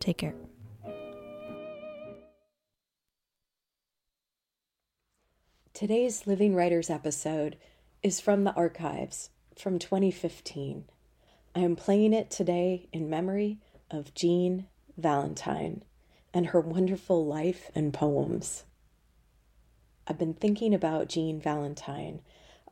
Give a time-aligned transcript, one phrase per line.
[0.00, 0.34] Take care.
[5.74, 7.56] Today's Living Writers episode
[8.02, 10.84] is from the archives from 2015.
[11.54, 13.58] I am playing it today in memory
[13.90, 15.82] of Jean Valentine
[16.32, 18.64] and her wonderful life and poems.
[20.06, 22.20] I've been thinking about Jean Valentine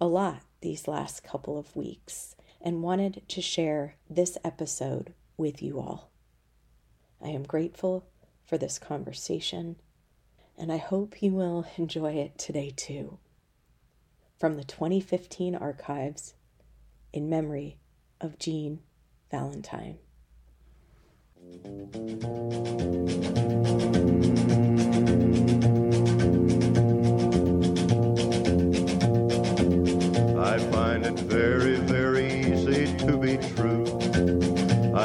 [0.00, 5.78] a lot these last couple of weeks and wanted to share this episode with you
[5.78, 6.10] all.
[7.22, 8.06] I am grateful
[8.44, 9.76] for this conversation
[10.56, 13.18] and I hope you will enjoy it today too.
[14.38, 16.34] From the 2015 archives,
[17.14, 17.78] in memory
[18.20, 18.80] of Jean
[19.30, 19.98] Valentine.
[30.36, 32.03] I find it very, very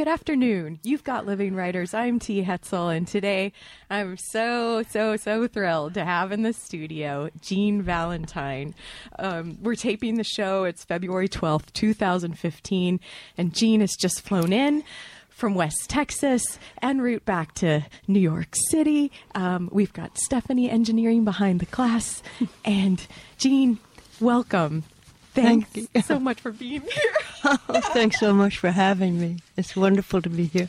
[0.00, 0.80] Good afternoon.
[0.82, 1.92] You've got Living Writers.
[1.92, 2.42] I'm T.
[2.42, 3.52] Hetzel, and today
[3.90, 8.74] I'm so, so, so thrilled to have in the studio Jean Valentine.
[9.18, 10.64] Um, we're taping the show.
[10.64, 12.98] It's February 12th, 2015,
[13.36, 14.84] and Jean has just flown in
[15.28, 19.12] from West Texas en route back to New York City.
[19.34, 22.22] Um, we've got Stephanie engineering behind the glass,
[22.64, 23.06] and
[23.36, 23.78] Jean,
[24.18, 24.84] welcome.
[25.34, 26.02] Thanks Thank you.
[26.02, 27.12] so much for being here.
[27.72, 29.38] Oh, thanks so much for having me.
[29.56, 30.68] It's wonderful to be here.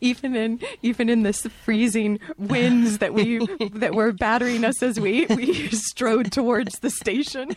[0.00, 3.38] even in even in this freezing winds that we
[3.72, 7.56] that were battering us as we we strode towards the station.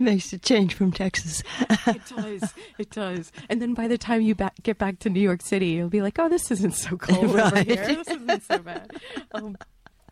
[0.00, 1.42] Makes a change from Texas.
[1.86, 3.30] It does, it does.
[3.48, 6.02] And then by the time you back, get back to New York City, you'll be
[6.02, 7.76] like, "Oh, this isn't so cold over here.
[7.76, 8.90] This isn't so bad."
[9.32, 9.56] Um,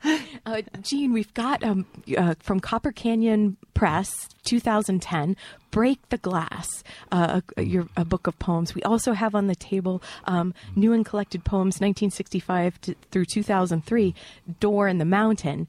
[0.47, 1.87] uh, Jean, we've got um,
[2.17, 5.37] uh, from Copper Canyon Press, 2010,
[5.71, 8.75] "Break the Glass," uh, a, your a book of poems.
[8.75, 14.15] We also have on the table um, new and collected poems, 1965 to, through 2003,
[14.61, 15.69] "Door in the Mountain."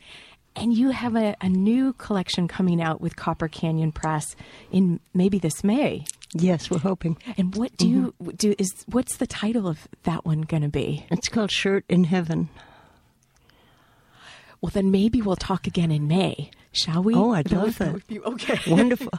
[0.55, 4.35] And you have a, a new collection coming out with Copper Canyon Press
[4.71, 6.05] in maybe this May.
[6.35, 7.17] Yes, we're hoping.
[7.37, 8.53] And what do you do?
[8.59, 11.05] Is what's the title of that one going to be?
[11.09, 12.49] It's called Shirt in Heaven.
[14.63, 17.13] Well, then maybe we'll talk again in May, shall we?
[17.13, 18.01] Oh, I'd That love that.
[18.25, 18.57] okay.
[18.71, 19.11] Wonderful.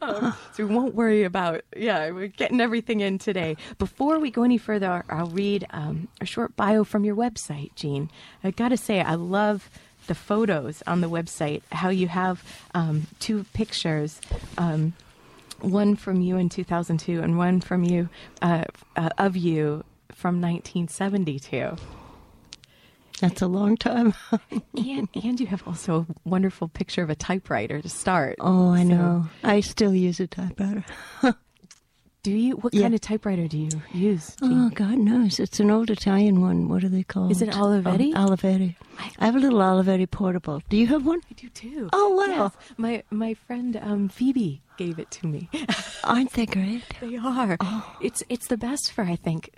[0.00, 1.60] so we won't worry about.
[1.76, 3.58] Yeah, we're getting everything in today.
[3.76, 8.08] Before we go any further, I'll read um, a short bio from your website, Jean.
[8.42, 9.68] I got to say, I love
[10.06, 11.60] the photos on the website.
[11.70, 14.18] How you have um, two pictures.
[14.56, 14.94] Um,
[15.60, 18.08] one from you in 2002 and one from you
[18.40, 18.64] uh,
[18.96, 21.76] uh, of you from 1972
[23.22, 24.12] That's a long time.
[24.76, 28.82] and and you have also a wonderful picture of a typewriter to start Oh, I
[28.82, 29.26] So, know.
[29.44, 30.84] I still use a typewriter.
[32.22, 32.82] do you what Yeah.
[32.82, 34.52] kind of typewriter do you use Jean?
[34.66, 35.38] Oh, God knows.
[35.40, 36.68] It's an old Italian one.
[36.68, 37.30] What are they called?
[37.32, 38.12] Is it Olivetti?
[38.14, 38.74] Oh, Olivetti.
[39.20, 40.62] I have a little Olivetti portable.
[40.68, 41.20] Do you have one?
[41.30, 41.88] I do too.
[41.92, 42.26] Oh, wow.
[42.26, 42.52] Yes.
[42.76, 45.48] My my friend um, Phoebe gave it to me.
[46.04, 46.82] Aren't they great?
[47.00, 47.56] they are.
[47.60, 47.96] Oh.
[48.00, 49.50] It's it's the best for I think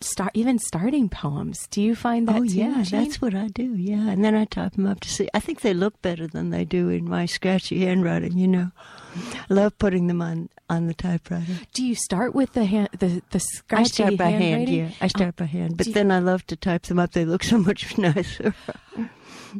[0.00, 1.66] start even starting poems.
[1.70, 2.52] Do you find that oh, too?
[2.52, 2.82] yeah.
[2.82, 3.04] Jean?
[3.04, 3.74] That's what I do.
[3.74, 4.08] Yeah.
[4.08, 5.28] And then I type them up to see.
[5.34, 8.70] I think they look better than they do in my scratchy handwriting, you know.
[9.14, 11.52] I love putting them on, on the typewriter.
[11.74, 14.90] Do you start with the hand the the I start by hand, yeah.
[15.00, 17.12] I start by hand, but you- then I love to type them up.
[17.12, 18.54] They look so much nicer.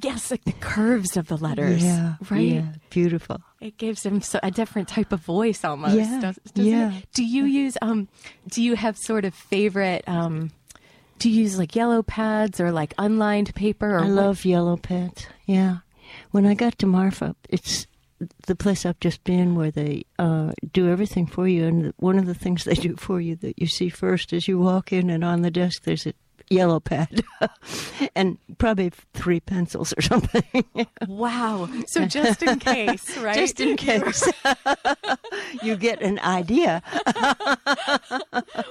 [0.02, 1.84] Yes, like the curves of the letters.
[1.84, 2.40] yeah, Right.
[2.40, 3.42] Yeah, beautiful.
[3.60, 5.94] It gives them so, a different type of voice almost.
[5.96, 6.92] Yeah, does, yeah.
[6.94, 7.08] It?
[7.12, 8.08] Do you use um?
[8.48, 10.50] Do you have sort of favorite um?
[11.18, 13.94] Do you use like yellow pads or like unlined paper?
[13.96, 15.26] Or I what- love yellow pads.
[15.46, 15.78] Yeah,
[16.30, 17.86] when I got to Marfa, it's
[18.46, 22.26] the place I've just been where they uh, do everything for you, and one of
[22.26, 25.24] the things they do for you that you see first is you walk in, and
[25.24, 26.14] on the desk there's a
[26.50, 27.22] yellow pad
[28.16, 30.44] and probably three pencils or something.
[31.08, 31.68] Wow.
[31.88, 33.34] So just in case, right?
[33.34, 34.22] Just in case
[35.62, 36.82] you get an idea.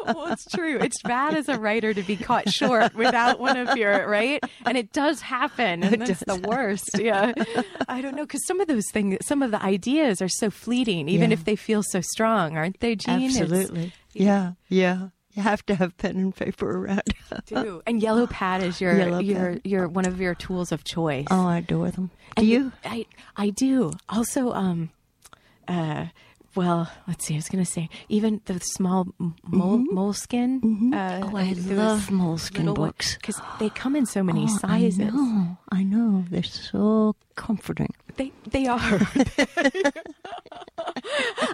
[0.06, 0.77] well, it's true.
[0.79, 4.77] It's bad as a writer to be caught short without one of your right, and
[4.77, 6.89] it does happen, and that's the worst.
[7.00, 7.33] Yeah,
[7.88, 11.07] I don't know because some of those things, some of the ideas are so fleeting,
[11.09, 11.35] even Yeah.
[11.35, 13.21] if they feel so strong, aren't they, Jean?
[13.21, 13.94] It's- Absolutely.
[14.13, 15.09] Yeah, yeah.
[15.33, 17.04] You have to have pen and paper around.
[17.45, 17.81] do.
[17.88, 19.62] And yellow pad is your Yellow your pad.
[19.63, 21.28] your one of your tools of choice.
[21.31, 22.07] oh, I adore them.
[22.07, 22.72] Do And you?
[22.86, 23.06] I
[23.38, 23.92] I do.
[24.10, 24.89] Also, um,
[25.68, 26.07] uh,
[26.54, 27.36] well, let's see.
[27.36, 29.07] I was going to say even the small
[29.48, 30.94] mole, moleskin.
[30.94, 33.16] Uh, Oh, I love moleskin books.
[33.16, 35.00] because they come in so many Oh, sizes.
[35.00, 36.25] I know, I know.
[36.30, 37.94] They're so comforting.
[38.18, 38.80] They they are.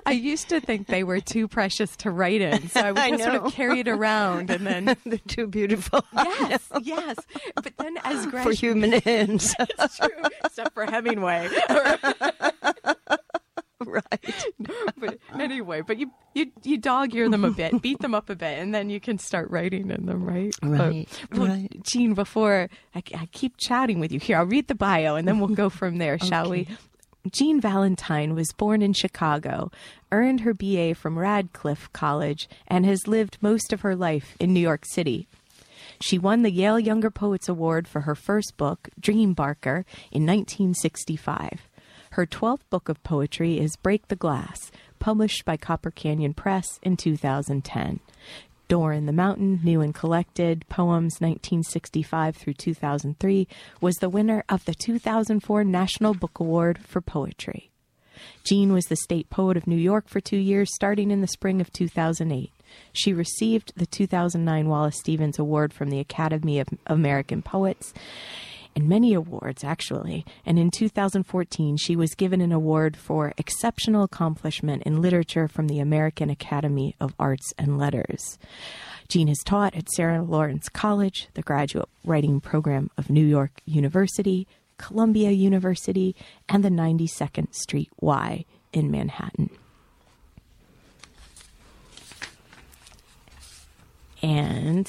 [0.06, 3.12] I used to think they were too precious to write in, so I would I
[3.12, 7.18] just sort of carry it around, and then They're too beautiful yes, yes.
[7.56, 9.56] But then as for Gresham, human hands.
[9.60, 10.10] it's true,
[10.44, 11.50] except for Hemingway.
[13.86, 14.46] right.
[14.98, 18.36] but anyway, but you you you dog ear them a bit, beat them up a
[18.36, 20.54] bit, and then you can start writing in them, right?
[20.64, 21.84] Right, But, well, right.
[21.84, 25.40] Jean, before I, I keep chatting with you here, I'll read the bio, and then
[25.40, 26.68] we'll go from there, shall we?
[27.32, 29.70] Jean Valentine was born in Chicago,
[30.12, 34.62] earned her BA from Radcliffe College, and has lived most of her life in New
[34.62, 35.28] York City.
[36.00, 41.68] She won the Yale Younger Poets Award for her first book, Dream Barker, in 1965.
[42.18, 46.98] Her 12th book of poetry is Break the Glass, published by Copper Canyon Press in
[46.98, 48.00] 2010.
[48.68, 53.48] Door in the Mountain, New and Collected, Poems 1965 through 2003,
[53.82, 57.70] was the winner of the 2004 National Book Award for Poetry.
[58.44, 61.62] Jean was the state poet of New York for two years, starting in the spring
[61.62, 62.52] of 2008.
[62.94, 67.94] She received the 2009 Wallace Stevens Award from the Academy of American Poets,
[68.78, 70.24] and many awards, actually.
[70.46, 75.80] And in 2014, she was given an award for exceptional accomplishment in literature from the
[75.80, 78.38] American Academy of Arts and Letters.
[79.08, 84.46] Jean has taught at Sarah Lawrence College, the graduate writing program of New York University,
[84.78, 86.16] Columbia University,
[86.48, 89.50] and the 92nd Street Y in Manhattan.
[94.22, 94.88] And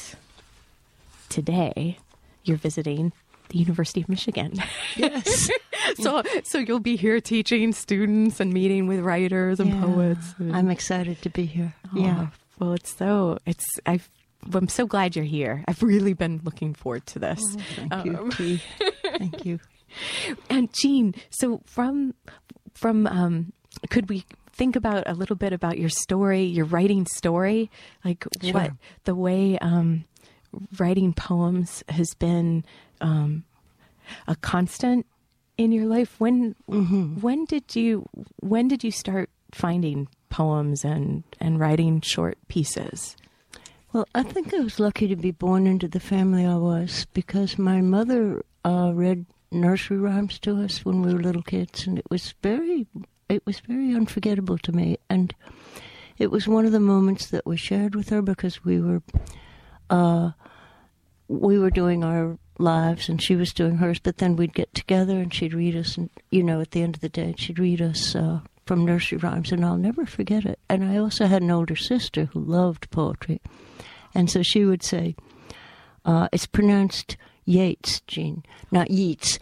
[1.30, 1.96] today
[2.44, 3.12] you're visiting
[3.48, 4.54] the University of Michigan.
[4.96, 5.50] Yes.
[6.00, 9.80] so so you'll be here teaching students and meeting with writers and Yeah.
[9.82, 10.34] poets.
[10.38, 11.74] and- I'm excited to be here.
[11.94, 12.26] Oh, Yeah.
[12.58, 14.08] Well, it's so it's I've
[14.54, 15.64] I'm so glad you're here.
[15.66, 17.40] I've really been looking forward to this.
[17.76, 18.62] Thank you, Um, T.
[19.18, 19.58] Thank you.
[20.50, 22.14] And Jean, so from
[22.74, 23.52] from um,
[23.90, 27.70] could we think about a little bit about your story, your writing story,
[28.04, 28.52] like Sure.
[28.52, 28.72] what
[29.04, 30.04] the way um,
[30.78, 32.64] writing poems has been
[33.00, 33.44] um,
[34.26, 35.06] a constant
[35.56, 36.18] in your life.
[36.18, 37.20] When Mm-hmm.
[37.20, 38.08] when did you
[38.40, 43.16] when did you start finding poems and and writing short pieces?
[43.92, 47.58] Well, I think I was lucky to be born into the family I was because
[47.58, 52.04] my mother uh, read nursery rhymes to us when we were little kids, and it
[52.10, 52.86] was very,
[53.30, 54.98] it was very unforgettable to me.
[55.08, 55.34] And
[56.18, 59.00] it was one of the moments that we shared with her because we were,
[59.88, 60.32] uh,
[61.28, 63.98] we were doing our lives and she was doing hers.
[63.98, 66.96] But then we'd get together and she'd read us, and you know, at the end
[66.96, 68.14] of the day, she'd read us.
[68.14, 70.58] Uh, from nursery rhymes, and I'll never forget it.
[70.68, 73.40] And I also had an older sister who loved poetry.
[74.14, 75.16] And so she would say,
[76.04, 77.16] uh, it's pronounced
[77.46, 79.38] Yates, Jean, not Yeats.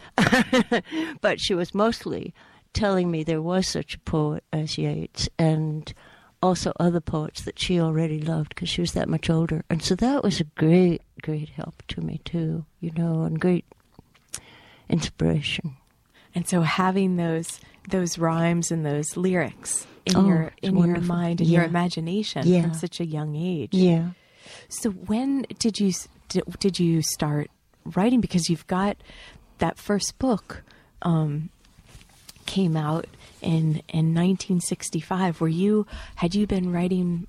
[1.21, 2.33] but she was mostly
[2.71, 5.93] telling me there was such a poet as Yeats and
[6.41, 9.63] also other poets that she already loved because she was that much older.
[9.69, 13.65] And so that was a great, great help to me, too, you know, and great
[14.89, 15.75] inspiration.
[16.35, 21.41] And so having those those rhymes and those lyrics in Oh, your in your mind
[21.41, 22.61] and your imagination Yeah.
[22.63, 23.73] from such a young age.
[23.73, 24.09] Yeah.
[24.69, 25.93] So when did you
[26.29, 27.49] did, did you start
[27.95, 28.21] writing?
[28.21, 28.97] Because you've got
[29.59, 30.63] that first book
[31.01, 31.49] um,
[32.45, 33.07] came out
[33.41, 35.41] in in 1965.
[35.41, 37.27] Were you had you been writing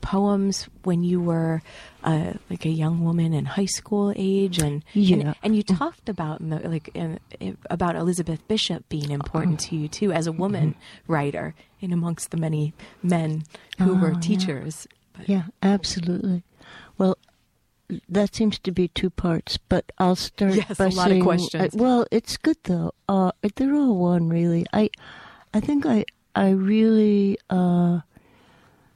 [0.00, 1.62] poems when you were
[2.02, 5.16] uh, like a young woman in high school age and Yeah.
[5.16, 7.18] and, and you talked about like in,
[7.70, 10.74] about Elizabeth Bishop being important to you too as a woman
[11.08, 13.44] writer in amongst the many men
[13.78, 14.20] who were Oh, yeah.
[14.20, 14.86] teachers.
[15.16, 16.42] But- Yeah, absolutely.
[16.98, 17.16] Well,
[18.08, 21.74] that seems to be two parts, but I'll start Yes, by a lot of questions.
[21.74, 22.92] uh, well, it's good though.
[23.08, 24.66] Uh, they're all one, really.
[24.72, 24.90] I,
[25.54, 28.00] I think I, I really uh,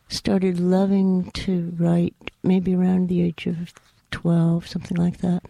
[0.08, 3.72] started loving to write maybe around the age of
[4.10, 5.44] twelve, something like that,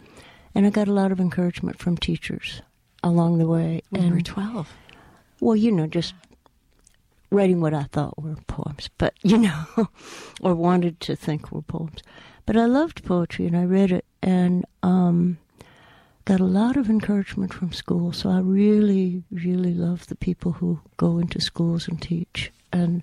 [0.53, 2.61] and I got a lot of encouragement from teachers
[3.03, 3.81] along the way.
[3.89, 4.71] When you were 12.
[5.41, 6.13] well, you know, just
[7.31, 9.65] writing what I thought were poems, but you know,
[10.41, 12.03] or wanted to think were poems.
[12.45, 15.37] But I loved poetry and I read it and um,
[16.29, 18.13] got a lot of encouragement from school.
[18.13, 22.51] So I really, really love the people who go into schools and teach.
[22.71, 23.01] And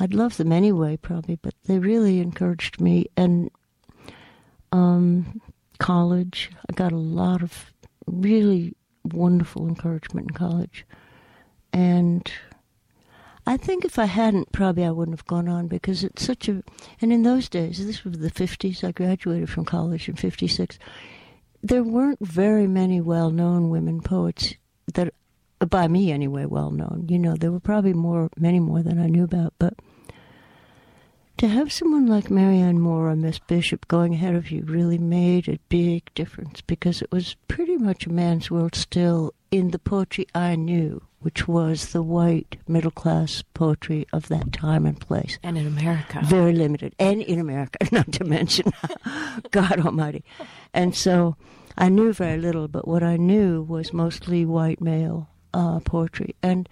[0.00, 3.06] I'd love them anyway, probably, but they really encouraged me.
[3.16, 3.52] And
[4.72, 5.40] um,
[5.78, 7.72] college, I got a lot of
[8.04, 8.74] really
[9.04, 10.84] wonderful encouragement in college.
[11.72, 12.28] And
[13.46, 16.64] I think if I hadn't, probably I wouldn't have gone on because it's such a.
[17.00, 20.76] And in those days, this was the 50s, I graduated from college in 56.
[21.62, 24.54] There weren't very many well known women poets
[24.94, 25.12] that,
[25.58, 27.06] by me anyway, well known.
[27.08, 29.74] You know, there were probably more, many more than I knew about, but
[31.40, 35.48] to have someone like Marianne Moore or Miss Bishop going ahead of you really made
[35.48, 40.26] a big difference because it was pretty much a man's world still in the poetry
[40.34, 45.38] I knew, which was the white middle class poetry of that time and place.
[45.42, 46.20] And in America.
[46.24, 46.94] Very limited.
[46.98, 48.70] And in America, not to mention
[49.50, 50.22] God Almighty.
[50.74, 51.36] And so
[51.78, 56.36] I knew very little, but what I knew was mostly white male uh, poetry.
[56.42, 56.68] And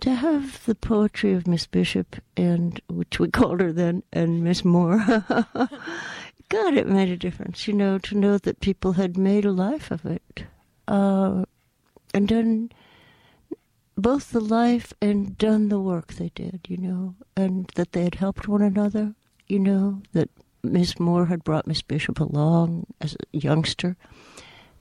[0.00, 4.64] to have the poetry of Miss Bishop and which we called her then and Miss
[4.64, 4.98] Moore.
[6.48, 9.90] God, it made a difference, you know, to know that people had made a life
[9.90, 10.44] of it,
[10.86, 11.44] uh,
[12.14, 12.70] and done
[13.96, 18.16] both the life and done the work they did, you know, and that they had
[18.16, 19.14] helped one another,
[19.48, 20.30] you know, that
[20.62, 23.96] Miss Moore had brought Miss Bishop along as a youngster,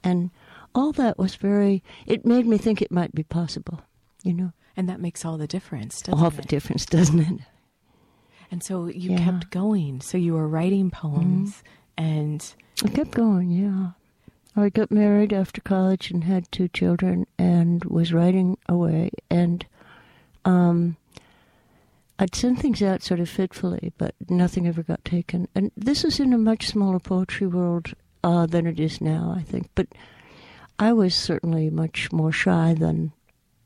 [0.03, 0.29] and
[0.74, 1.84] all that was very.
[2.05, 3.81] It made me think it might be possible,
[4.24, 4.53] you know.
[4.77, 6.36] And that makes all the difference, doesn't all it?
[6.36, 7.39] the difference, doesn't it?
[8.51, 9.17] And so you Yeah.
[9.17, 10.01] kept going.
[10.01, 11.63] So you were writing poems
[11.98, 12.53] and
[12.84, 13.91] I kept going, yeah.
[14.55, 19.65] I got married after college and had two children and was writing away and
[20.46, 20.98] um
[22.17, 25.50] I'd send things out sort of fitfully, but nothing ever got taken.
[25.53, 29.41] And this was in a much smaller poetry world uh, than it is now, I
[29.41, 29.70] think.
[29.75, 29.88] But
[30.79, 33.12] I was certainly much more shy than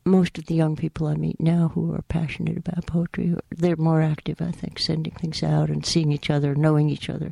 [0.04, 3.34] most of the young people I meet now who are passionate about poetry.
[3.50, 7.30] They're more active, I think, sending things out and seeing each other, knowing each other.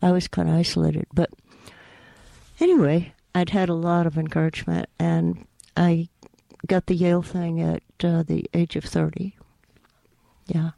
[0.00, 1.06] I was kind of isolated.
[1.12, 1.30] But
[2.60, 5.46] anyway, I'd had a lot of encouragement, and
[5.76, 6.08] I
[6.66, 9.36] got the Yale thing at uh, the age of 30.
[10.46, 10.70] Yeah.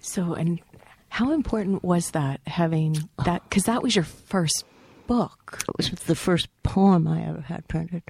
[0.00, 0.60] so and
[1.08, 4.64] how important was that having that cuz that was your first
[5.06, 5.64] book.
[5.68, 8.02] It was the first poem I ever had printed.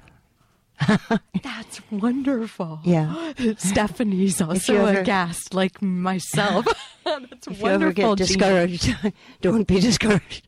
[1.42, 2.80] That's wonderful.
[2.84, 3.32] Yeah.
[3.58, 6.66] Stephanie's also ever- aghast like myself.
[7.04, 7.68] That's If wonderful.
[7.68, 8.94] you ever get discouraged,
[9.40, 10.46] don't be discouraged.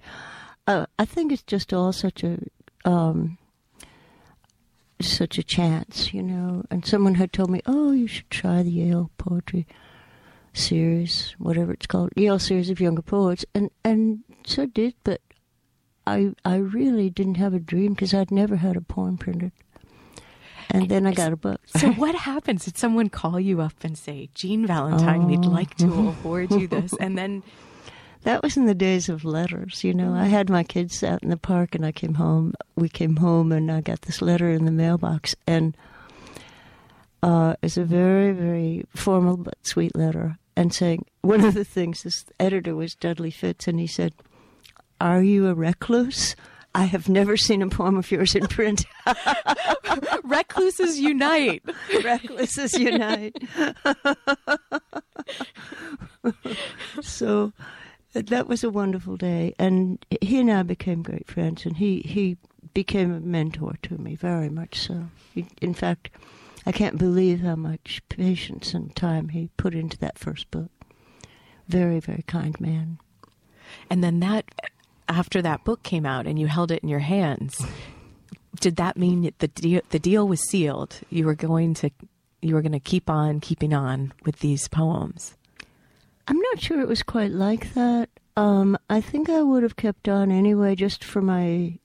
[0.67, 2.39] Uh, I think it's just all such a
[2.85, 3.39] um,
[5.01, 6.65] such a chance, you know.
[6.71, 9.67] And someone had told me, "Oh, you should try the Yale poetry
[10.53, 14.95] series, whatever it's called, Yale series of younger poets," and and so I did.
[15.05, 15.21] But
[16.07, 19.53] I I really didn't have a dream because I'd never had a poem printed.
[20.71, 21.61] And then I got a book.
[21.79, 22.65] So what happens?
[22.65, 25.49] Did someone call you up and say, Jean Valentine, we'd Oh.
[25.49, 25.87] like to
[26.23, 26.93] award you this?
[27.01, 27.43] And then
[28.23, 30.15] That was in the days of letters, you know.
[30.15, 32.55] I had my kids out in the park and I came home.
[32.77, 35.35] We came home and I got this letter in the mailbox.
[35.47, 35.77] And
[37.23, 40.39] uh, it's a very, very formal but sweet letter.
[40.57, 44.15] And saying, one of the things, this editor was Dudley Fitts, and he said,
[45.01, 46.37] Are you a recluse?
[46.75, 48.85] I have never seen a poem of yours in print.
[50.25, 51.63] recluses unite.
[52.03, 53.37] Recluses unite.
[57.01, 57.53] so
[58.13, 62.37] that was a wonderful day, and he and I became great friends, and he he
[62.73, 65.09] became a mentor to me very much so.
[65.33, 66.11] He, in fact,
[66.67, 70.71] I can't believe how much patience and time he put into that first book.
[71.69, 72.99] Very very kind man.
[73.91, 74.45] And then that,
[75.15, 77.65] after that book came out and you held it in your hands,
[78.61, 81.01] did that mean that the deal, the deal was sealed?
[81.11, 81.91] You were going to,
[82.43, 85.37] you were going to keep on keeping on with these poems.
[86.27, 88.09] I'm not sure it was quite like that.
[88.37, 91.79] Um, I think I would have kept on anyway, just for my.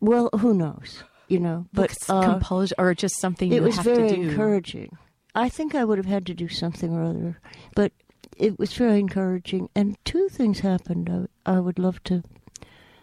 [0.00, 1.66] Well, who knows, you know?
[1.72, 4.22] But uh, compulsion or just something it you was have very to do.
[4.30, 4.96] encouraging.
[5.34, 7.40] I think I would have had to do something or other,
[7.76, 7.92] but
[8.36, 9.68] it was very encouraging.
[9.76, 11.28] And two things happened.
[11.46, 12.22] I, I would love to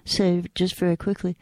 [0.09, 1.37] say just very quickly.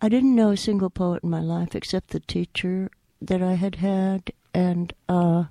[0.00, 2.90] I didn't know a single poet in my life except the teacher
[3.22, 5.44] that I had had, and uh,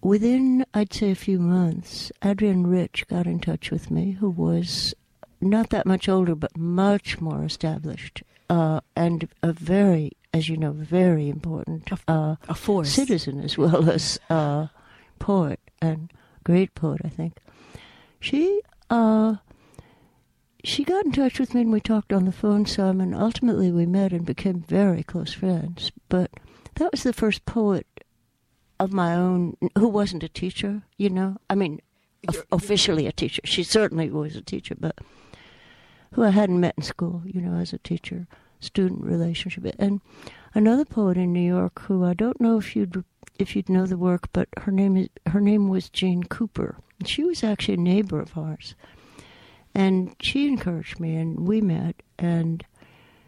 [0.00, 4.94] within I'd say a few months, Adrienne Rich got in touch with me, who was
[5.40, 10.72] not that much older, but much more established, uh, and a very, as you know,
[10.72, 12.90] very important uh, A force.
[12.90, 14.68] citizen as well as uh,
[15.18, 16.10] poet and
[16.44, 17.36] great poet, I think.
[18.20, 19.36] She uh,
[20.68, 23.72] she got in touch with me and we talked on the phone some, and ultimately
[23.72, 25.90] we met and became very close friends.
[26.08, 26.30] But
[26.74, 27.86] that was the first poet
[28.78, 31.38] of my own who wasn't a teacher, you know.
[31.48, 31.80] I mean,
[32.28, 33.40] of- officially a teacher.
[33.44, 34.98] She certainly was a teacher, but
[36.12, 38.26] who I hadn't met in school, you know, as a teacher.
[38.60, 39.64] student relationship.
[39.78, 40.00] And
[40.52, 43.04] another poet in New York who I don't know if you'd
[43.38, 46.76] if you'd know the work, but her name is her name was Jane Cooper.
[47.04, 48.74] She was actually a neighbor of ours,
[49.78, 52.64] and she encouraged me, and we met, and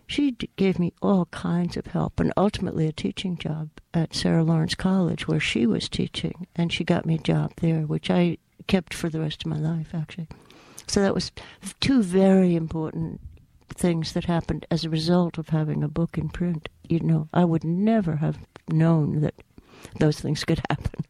[0.09, 4.75] she gave me all kinds of help, and ultimately a teaching job at Sarah Lawrence
[4.75, 8.93] College, where she was teaching, and she got me a job there, which I kept
[8.93, 10.27] for the rest of my life, actually.
[10.89, 11.31] So that was
[11.79, 13.21] two very important
[13.69, 16.69] things that happened as a result of having a book in print.
[16.89, 18.39] You know, I would never have
[18.69, 19.35] known that
[20.01, 21.05] those things could happen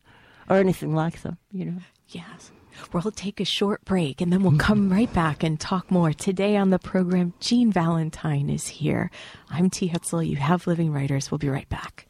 [0.50, 1.78] or anything like them, you know.
[2.08, 2.50] Yes.
[2.92, 6.12] We'll take a short break and then we'll come right back and talk more.
[6.12, 9.10] Today on the program, Jean Valentine is here.
[9.48, 9.88] I'm T.
[9.88, 10.26] Hetzel.
[10.26, 11.30] You have Living Writers.
[11.30, 12.06] We'll be right back.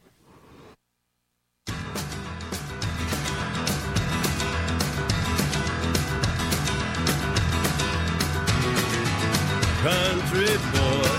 [9.82, 11.10] Country boy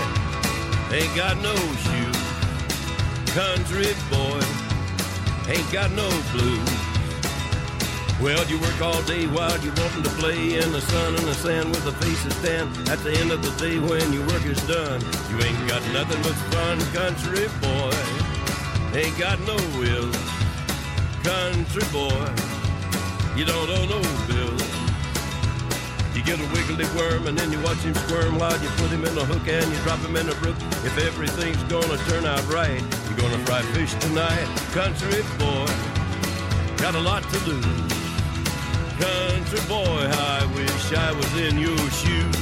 [0.92, 2.16] ain't got no shoes.
[3.34, 4.40] Country boy
[5.52, 6.81] ain't got no blues.
[8.20, 11.34] Well, you work all day while you're wanting to play in the sun and the
[11.34, 12.68] sand with the faces tan.
[12.88, 15.00] At the end of the day when your work is done,
[15.30, 17.94] you ain't got nothing but fun, country boy.
[18.94, 20.12] Ain't got no will,
[21.24, 22.28] country boy.
[23.34, 24.82] You don't owe no bills.
[26.14, 29.04] You get a wiggly worm and then you watch him squirm while you put him
[29.04, 30.56] in a hook and you drop him in a brook.
[30.84, 35.66] If everything's gonna turn out right, you're gonna fry fish tonight, country boy.
[36.76, 38.01] Got a lot to lose.
[39.02, 42.36] Country boy, I wish I was in your shoes.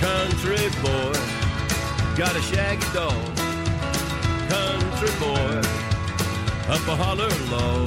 [0.00, 1.12] Country boy,
[2.16, 3.12] got a shaggy dog.
[4.48, 5.53] Country boy,
[6.68, 7.84] up a holler low.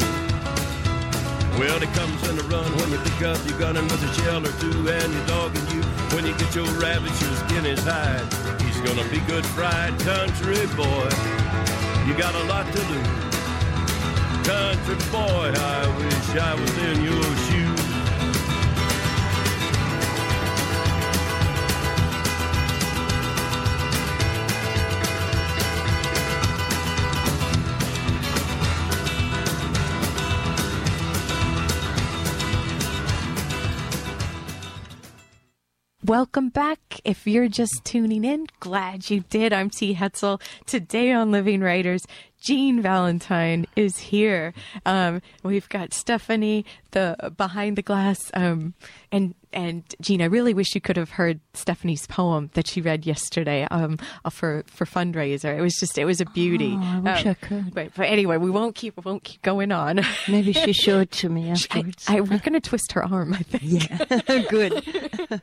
[1.57, 4.13] Well, he comes in a run when you pick up your gun and with a
[4.21, 5.81] shell or two, and your dog and you.
[6.13, 8.21] When you get your rabbit, your skin is hide.
[8.61, 11.09] He's gonna be good fried country boy.
[12.05, 13.27] You got a lot to lose.
[14.45, 17.56] Country boy, I wish I was in your shoes.
[36.07, 37.01] Welcome back.
[37.03, 39.51] If you're just tuning in, glad you did.
[39.51, 39.93] I'm T.
[39.93, 40.39] Hetzel.
[40.65, 42.07] Today on Living Writers,
[42.39, 44.53] Jean Valentine is here.
[44.85, 48.73] Um, we've got Stephanie, the behind the glass, um,
[49.11, 50.21] and and Jean.
[50.21, 53.97] I really wish you could have heard Stephanie's poem that she read yesterday um,
[54.29, 55.57] for for fundraiser.
[55.57, 56.73] It was just it was a beauty.
[56.77, 57.73] Oh, I wish Um, I could.
[57.73, 60.01] But, but anyway, we won't keep won't keep going on.
[60.27, 62.05] Maybe she showed to me I, afterwards.
[62.07, 63.33] I, we're going to twist her arm.
[63.33, 63.89] I think.
[63.89, 65.41] yeah, good.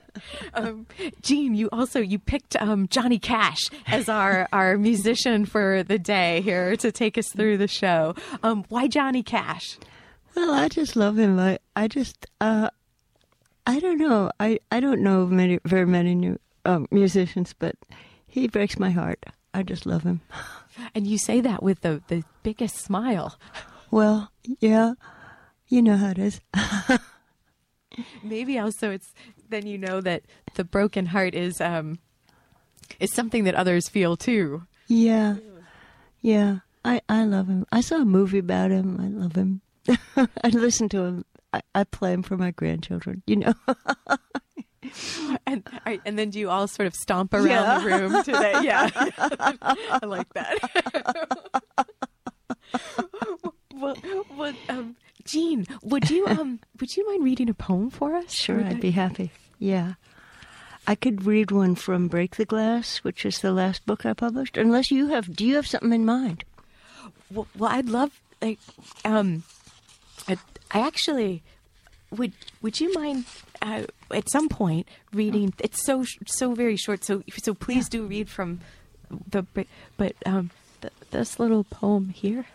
[0.55, 0.87] Um,
[1.23, 6.41] Jean, you also you picked um, Johnny Cash as our our musician for the day
[6.41, 8.15] here to take us through the show.
[8.43, 9.79] Um, why Johnny Cash?
[10.37, 11.39] Well, I just love him.
[11.39, 12.71] I, I just, uh,
[13.67, 14.31] I don't know.
[14.39, 17.77] I, I don't know many, very many new um, musicians, but
[18.27, 19.25] he breaks my heart.
[19.55, 20.21] I just love him.
[20.95, 23.39] And you say that with the the biggest smile.
[23.91, 24.95] Well, yeah,
[25.69, 26.41] you know how it is.
[28.25, 29.15] Maybe also it's
[29.49, 30.23] then you know that
[30.55, 32.01] the broken heart is um
[32.99, 34.65] is something that others feel too.
[34.89, 35.37] Yeah,
[36.21, 36.59] yeah.
[36.85, 37.67] I, I love him.
[37.73, 39.01] I saw a movie about him.
[39.01, 39.63] I love him.
[40.17, 41.25] I listen to him.
[41.75, 43.23] I, him for my grandchildren.
[43.27, 43.55] You know.
[45.47, 45.67] And
[46.05, 48.53] and then do you all sort of stomp around the room today?
[48.63, 50.59] Yeah, I like that.
[53.75, 53.97] well,
[54.37, 58.33] well, um, Jean, would you um would you mind reading a poem for us?
[58.33, 59.31] Sure, I'd that- be happy.
[59.59, 59.95] Yeah.
[60.87, 64.59] I could read one from Break the Glass, which is the last book I published.
[64.59, 66.45] Unless you have, do you have something in mind?
[67.31, 68.59] Well, well I'd love like
[69.03, 69.45] um,
[70.71, 71.43] I, actually
[72.11, 72.33] would.
[72.63, 73.25] Would you mind
[73.63, 75.55] uh, at some point reading?
[75.61, 77.05] It's so so very short.
[77.05, 78.61] So so please do read from
[79.31, 80.51] the but but um
[80.81, 82.47] th- this little poem here.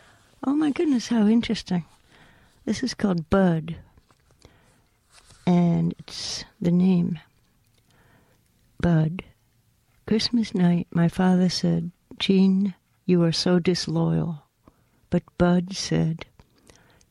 [0.45, 1.85] Oh my goodness, how interesting.
[2.65, 3.77] This is called Bud.
[5.45, 7.19] And it's the name.
[8.79, 9.23] Bud.
[10.05, 12.73] Christmas night, my father said, Jean,
[13.05, 14.43] you are so disloyal.
[15.09, 16.25] But Bud said,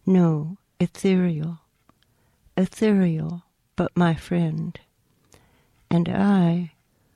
[0.07, 1.59] No, ethereal.
[2.57, 3.43] Ethereal,
[3.77, 4.79] but my friend.
[5.91, 6.73] And I,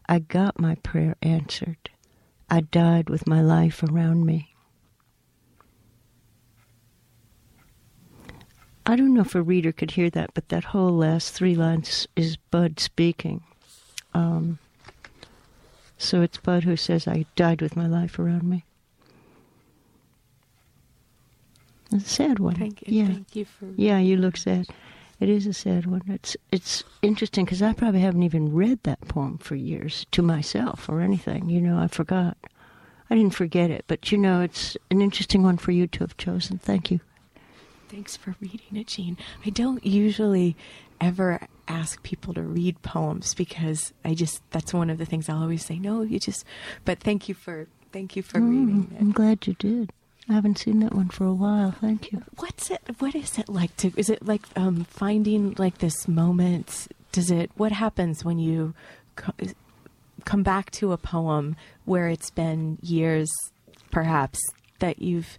[0.09, 1.90] I got my prayer answered.
[2.51, 4.55] I died with my life around me.
[8.85, 12.09] I don't know if a reader could hear that, but that whole last three lines
[12.16, 13.42] is Bud speaking.
[14.12, 14.59] Um,
[15.96, 18.64] so it's Bud who says, I died with my life around me.
[21.92, 22.55] It's a sad one.
[22.57, 23.00] Thank you.
[23.00, 23.07] Yeah.
[23.07, 23.66] Thank you for.
[23.76, 24.66] Yeah, you look sad.
[25.20, 26.02] It is a sad one.
[26.09, 30.88] It's it's interesting because I probably haven't even read that poem for years to myself
[30.88, 31.48] or anything.
[31.48, 32.37] You know, I forgot.
[33.09, 36.16] I didn't forget it, but you know, it's an interesting one for you to have
[36.16, 36.59] chosen.
[36.59, 37.00] Thank you.
[37.88, 39.18] Thanks for reading it, Jean.
[39.44, 40.57] I don't usually
[41.00, 45.42] ever ask people to read poems because I just that's one of the things I'll
[45.42, 45.78] always say.
[45.78, 46.44] No, you just.
[46.85, 49.00] But thank you for thank you for reading Mm, it.
[49.00, 49.92] I'm glad you did.
[50.28, 51.72] I haven't seen that one for a while.
[51.72, 52.22] Thank you.
[52.37, 52.80] What's it?
[52.98, 53.92] What is it like to?
[53.96, 56.88] Is it like um, finding like this moment?
[57.11, 57.50] Does it?
[57.56, 58.74] What happens when you
[59.16, 59.32] co-
[60.24, 63.30] come back to a poem where it's been years,
[63.90, 64.38] perhaps,
[64.78, 65.38] that you've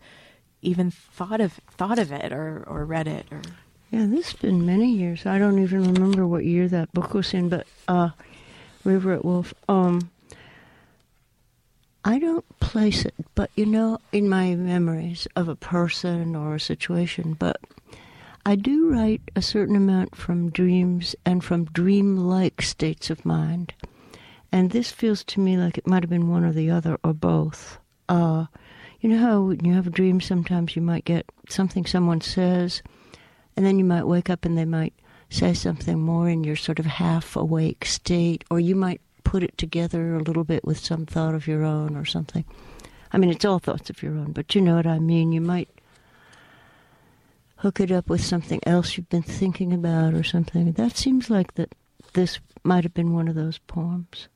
[0.62, 3.42] even thought of thought of it or or read it or?
[3.90, 5.26] Yeah, this has been many years.
[5.26, 8.10] I don't even remember what year that book was in, but uh,
[8.84, 9.54] River at Wolf.
[9.70, 10.10] Um,
[12.06, 16.60] I don't place it, but you know, in my memories of a person or a
[16.60, 17.62] situation, but
[18.46, 23.74] I do write a certain amount from dreams and from dream-like states of mind.
[24.52, 27.14] And this feels to me like it might have been one or the other or
[27.14, 27.80] both.
[28.10, 28.46] Uh,
[29.00, 32.84] you know how when you have a dream, sometimes you might get something someone says,
[33.56, 34.94] and then you might wake up and they might
[35.30, 39.02] say something more in your sort of half awake state, or you might
[39.34, 42.46] put it together a little bit with some thought of your own or something.
[43.12, 45.32] I mean, it's all thoughts of your own, but you know what I mean.
[45.32, 45.70] You might
[47.56, 50.74] hook it up with something else you've been thinking about or something.
[50.74, 51.74] That seems like that
[52.14, 54.28] this might have been one of those poems.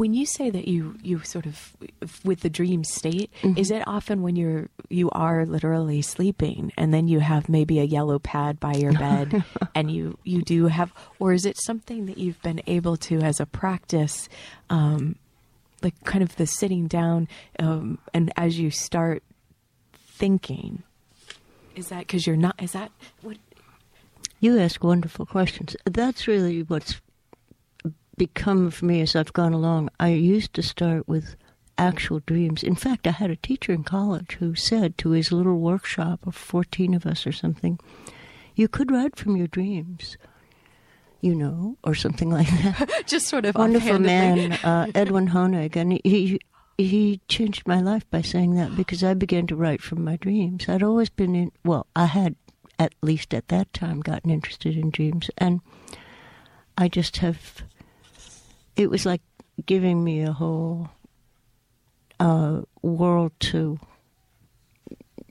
[0.00, 1.76] When you say that you you sort of
[2.24, 3.58] with the dream state, Mm-hmm.
[3.58, 7.84] is it often when you're you are literally sleeping and then you have maybe a
[7.84, 12.16] yellow pad by your bed and you you do have, or is it something that
[12.18, 14.28] you've been able to as a practice,
[14.70, 15.16] um,
[15.82, 19.22] like kind of the sitting down um, and as you start
[19.94, 20.82] thinking,
[21.76, 22.54] is that because you're not?
[22.62, 22.90] Is that
[23.22, 23.36] what?
[24.40, 25.76] You ask wonderful questions.
[25.84, 27.00] That's really what's
[28.20, 29.88] become of me as I've gone along.
[29.98, 31.36] I used to start with
[31.78, 32.62] actual dreams.
[32.62, 36.34] In fact, I had a teacher in college who said to his little workshop of
[36.34, 37.80] 14 of us or something,
[38.54, 40.18] You could write from your dreams,
[41.22, 42.90] you know, or something like that.
[43.06, 45.74] Just sort of Wonderful man, uh, Edwin Honig.
[45.74, 46.38] And he,
[46.76, 50.68] he changed my life by saying that because I began to write from my dreams.
[50.68, 52.36] I'd always been in, well, I had
[52.78, 55.30] at least at that time gotten interested in dreams.
[55.38, 55.62] And
[56.76, 57.62] I just have,
[58.80, 59.20] it was like
[59.66, 60.88] giving me a whole
[62.18, 63.78] uh, world to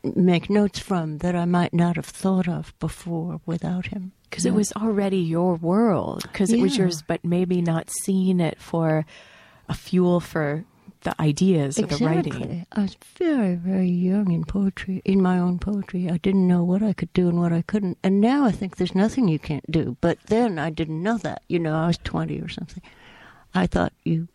[0.03, 4.13] make notes from that I might not have thought of before without him.
[4.29, 8.61] because it was already your world because it was yours but maybe not seeing it
[8.61, 9.05] for
[9.67, 10.63] a fuel for
[11.01, 12.65] the ideas of the writing Exactly.
[12.71, 16.09] I was very, very young in poetry, in my own poetry.
[16.09, 17.97] I didn't know what I could do and what I couldn't.
[18.03, 19.95] And now I think there's nothing you can't do.
[20.01, 21.43] But then I didn't know that.
[21.47, 22.83] You know, I was 20 or something.
[23.53, 24.27] I thought you,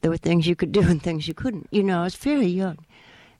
[0.00, 1.68] there were things you could do and things you couldn't.
[1.70, 2.78] You know, I was very young.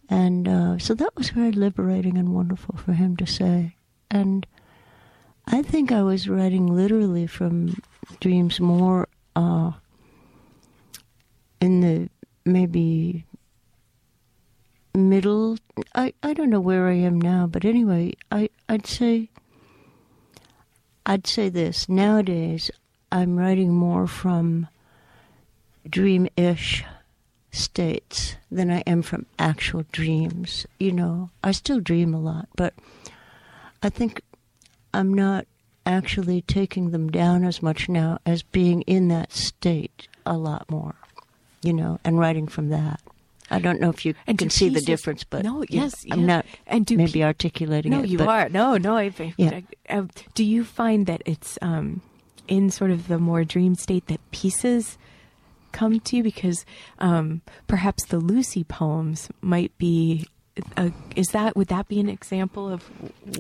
[0.09, 3.77] And uh, so that was very liberating and wonderful for him to say.
[4.11, 4.47] And
[5.47, 7.83] I think I was writing literally from
[8.21, 9.73] dreams more uh,
[11.61, 12.09] in the
[12.45, 13.25] maybe
[14.95, 15.57] middle.
[15.95, 19.31] I, I don't know where I am now, but anyway, I, I'd say
[21.07, 21.89] I'd say this.
[21.89, 22.71] Nowadays,
[23.13, 24.69] I'm writing more from
[25.89, 26.85] dream-ish
[27.51, 30.67] states than I am from actual dreams.
[30.79, 32.75] You know, I still dream a lot, but
[33.83, 34.23] I think
[34.93, 35.47] I'm not
[35.87, 40.95] actually taking them down as much now as being in that state a lot more,
[41.63, 43.01] you know, and writing from that.
[43.51, 46.21] I don't know if you And can see the difference, but No, yeah, yes, I'm
[46.21, 46.27] yeah.
[46.27, 48.09] not And do maybe pe- articulating no it.
[48.09, 49.61] you but are no no I, I- Yeah.
[49.91, 52.01] uh, do you find that it's um,
[52.49, 54.97] in sort of the more dream state that pieces
[55.75, 56.65] come to you because
[56.99, 60.27] um, perhaps the Lucy poems might be
[60.77, 62.89] uh, is that would that be an example of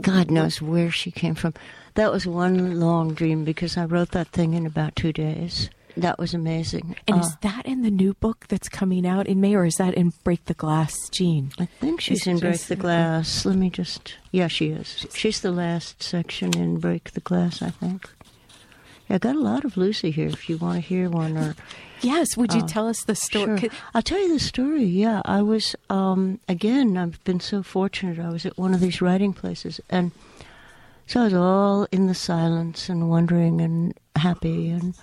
[0.00, 1.54] God knows where she came from.
[1.94, 5.70] That was one long dream because I wrote that thing in about two days.
[5.96, 6.96] That was amazing.
[7.06, 9.76] and Uh, is that in the new book that's coming out in May or is
[9.76, 13.46] that in Break the Glass Jean I think she's It's in Break the Glass.
[13.46, 14.16] Let me just.
[14.32, 15.06] Yeah, she is.
[15.14, 18.10] She's the last section in Break the Glass, I think.
[19.10, 20.28] I got a lot of Lucy here.
[20.28, 21.54] If you want to hear one, or
[22.00, 23.58] Yes, would you tell us the story?
[23.60, 23.70] Sure.
[23.94, 24.84] I'll tell you the story.
[24.84, 26.96] Yeah, I was um, again.
[26.96, 28.18] I've been so fortunate.
[28.18, 30.10] I was at one of these writing places, and
[31.06, 34.94] so I was all in the silence and wondering and happy, and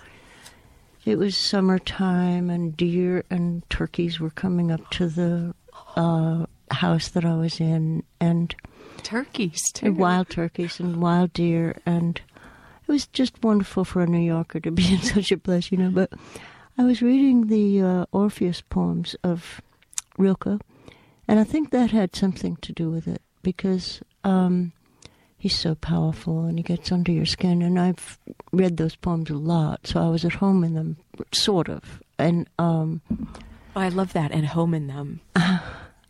[1.04, 5.54] it was summertime, and deer and turkeys were coming up to the
[5.96, 8.54] uh, house that I was in, and
[9.02, 9.86] Turkeys too.
[9.86, 12.20] and wild turkeys and wild deer, and
[12.82, 15.78] it was just wonderful for a New Yorker to be in such a place, you
[15.78, 15.90] know.
[15.90, 16.12] But
[16.78, 19.60] I was reading the uh, Orpheus poems of
[20.18, 20.60] Rilke,
[21.28, 24.72] and I think that had something to do with it because um,
[25.38, 27.62] he's so powerful and he gets under your skin.
[27.62, 28.18] And I've
[28.52, 30.96] read those poems a lot, so I was at home in them,
[31.32, 32.02] sort of.
[32.18, 33.00] And um,
[33.74, 35.20] Oh, I love that and home in them.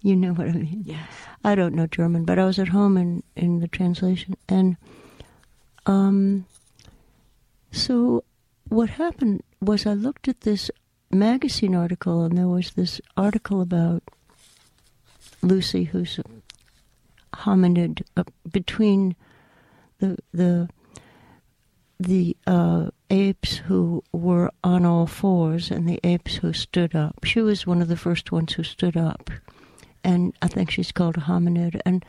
[0.02, 0.82] you know what I mean?
[0.85, 1.08] Yes.
[1.44, 4.37] I don't know German, but I was at home in, in the translation.
[4.48, 4.76] And
[5.87, 6.46] um,
[7.72, 8.24] so
[8.68, 10.70] what happened was I looked at this
[11.11, 14.02] magazine article, and there was this article about
[15.42, 19.16] Lucy, who's a hominid uh, between
[19.98, 20.68] the the
[21.98, 27.24] the uh, apes who were on all fours and the apes who stood up.
[27.24, 29.30] She was one of the first ones who stood up,
[30.02, 31.80] and I think she's called a hominid.
[31.87, 32.04] And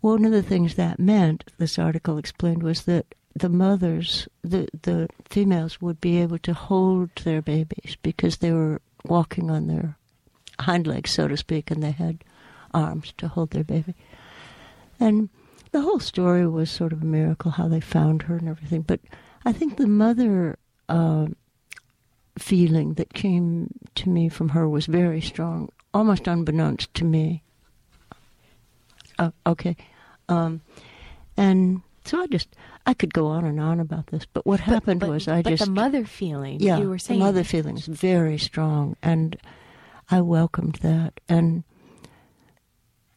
[0.00, 5.08] one of the things that meant, this article explained, was that the mothers, the the
[5.28, 9.96] females, would be able to hold their babies because they were walking on their
[10.60, 12.24] hind legs, so to speak, and they had
[12.74, 13.94] arms to hold their baby.
[15.00, 15.28] And
[15.70, 18.82] the whole story was sort of a miracle how they found her and everything.
[18.82, 19.00] But
[19.44, 21.26] I think the mother uh,
[22.38, 27.42] feeling that came to me from her was very strong, almost unbeknownst to me.
[29.18, 29.76] Uh, okay.
[30.28, 30.60] Um,
[31.36, 32.48] and so I just,
[32.88, 35.50] I could go on and on about this, but what happened but, was I but
[35.50, 35.66] just.
[35.66, 36.58] the mother feeling.
[36.58, 39.36] yeah, you were saying the mother feeling is very strong, and
[40.10, 41.20] I welcomed that.
[41.28, 41.64] And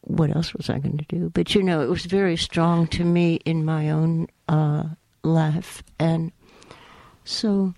[0.02, 1.30] what else was I going to do?
[1.30, 4.84] But you know, it was very strong to me in my own uh,
[5.24, 6.32] life, and
[7.24, 7.72] so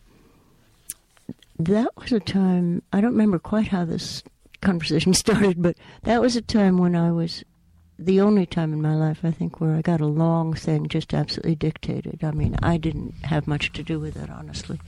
[1.60, 2.82] that was a time.
[2.92, 4.24] I don't remember quite how this
[4.62, 7.44] conversation started, but that was a time when I was
[8.04, 11.14] the only time in my life, I think, where I got a long thing just
[11.14, 12.22] absolutely dictated.
[12.22, 14.80] I mean, I didn't have much to do with it, honestly.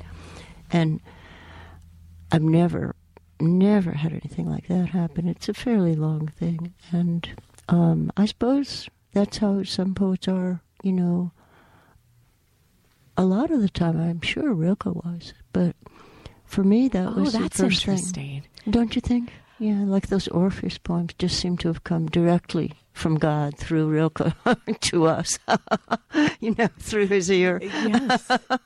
[0.70, 1.00] And
[2.30, 2.94] I've never,
[3.40, 5.28] never had anything like that happen.
[5.28, 6.74] It's a fairly long thing.
[6.92, 7.28] And
[7.68, 11.32] um, I suppose that's how some poets are, you know.
[13.16, 15.32] A lot of the time, I'm sure Rilke was.
[15.52, 15.74] But
[16.44, 18.42] for me, that Oh, was the that's first thing.
[18.68, 19.32] Don't you think?
[19.58, 24.32] Yeah, like those Orpheus poems just seem to have come directly from God through Rilke
[24.80, 25.38] to us,
[26.40, 27.60] you know, through his ear.
[27.62, 28.30] Uh, yes.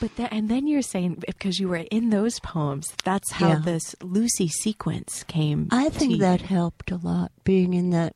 [0.00, 3.58] But the, and then you're saying because you were in those poems, that's how Yeah.
[3.58, 5.68] this Lucy sequence came.
[5.70, 7.32] I think that helped a lot.
[7.44, 8.14] Being in that,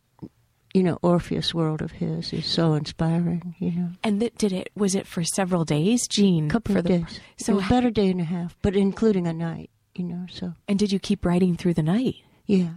[0.72, 3.55] you know, Orpheus world of his is so inspiring.
[3.59, 4.70] You know, And th- did it?
[4.77, 6.48] Was it for several days, Jean?
[6.48, 7.20] couple for of the, days.
[7.37, 9.68] So it was about a day and a half, but including a night.
[9.98, 12.16] You know, so and did you keep writing through the night?
[12.46, 12.74] yeah,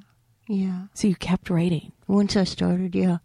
[0.47, 0.87] yeah.
[0.93, 1.91] So you kept writing.
[2.07, 3.17] Once I started, yeah,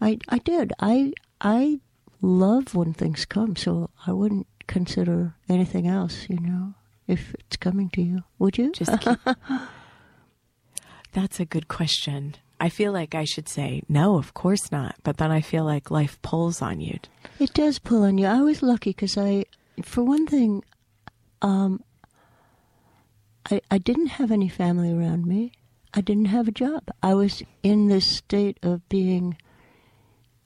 [0.00, 0.72] I I did.
[0.80, 1.80] I I
[2.20, 6.26] love when things come, so I wouldn't consider anything else.
[6.28, 6.74] You know,
[7.06, 8.72] if it's coming to you, would you?
[8.72, 9.18] Just keep.
[11.12, 12.34] That's a good question.
[12.60, 14.96] I feel like I should say no, of course not.
[15.04, 16.98] But then I feel like life pulls on you.
[17.38, 18.26] It does pull on you.
[18.26, 19.44] I was lucky because I,
[19.82, 20.64] for one thing,
[21.40, 21.82] um,
[23.50, 25.52] I I didn't have any family around me.
[25.94, 26.90] I didn't have a job.
[27.02, 29.36] I was in this state of being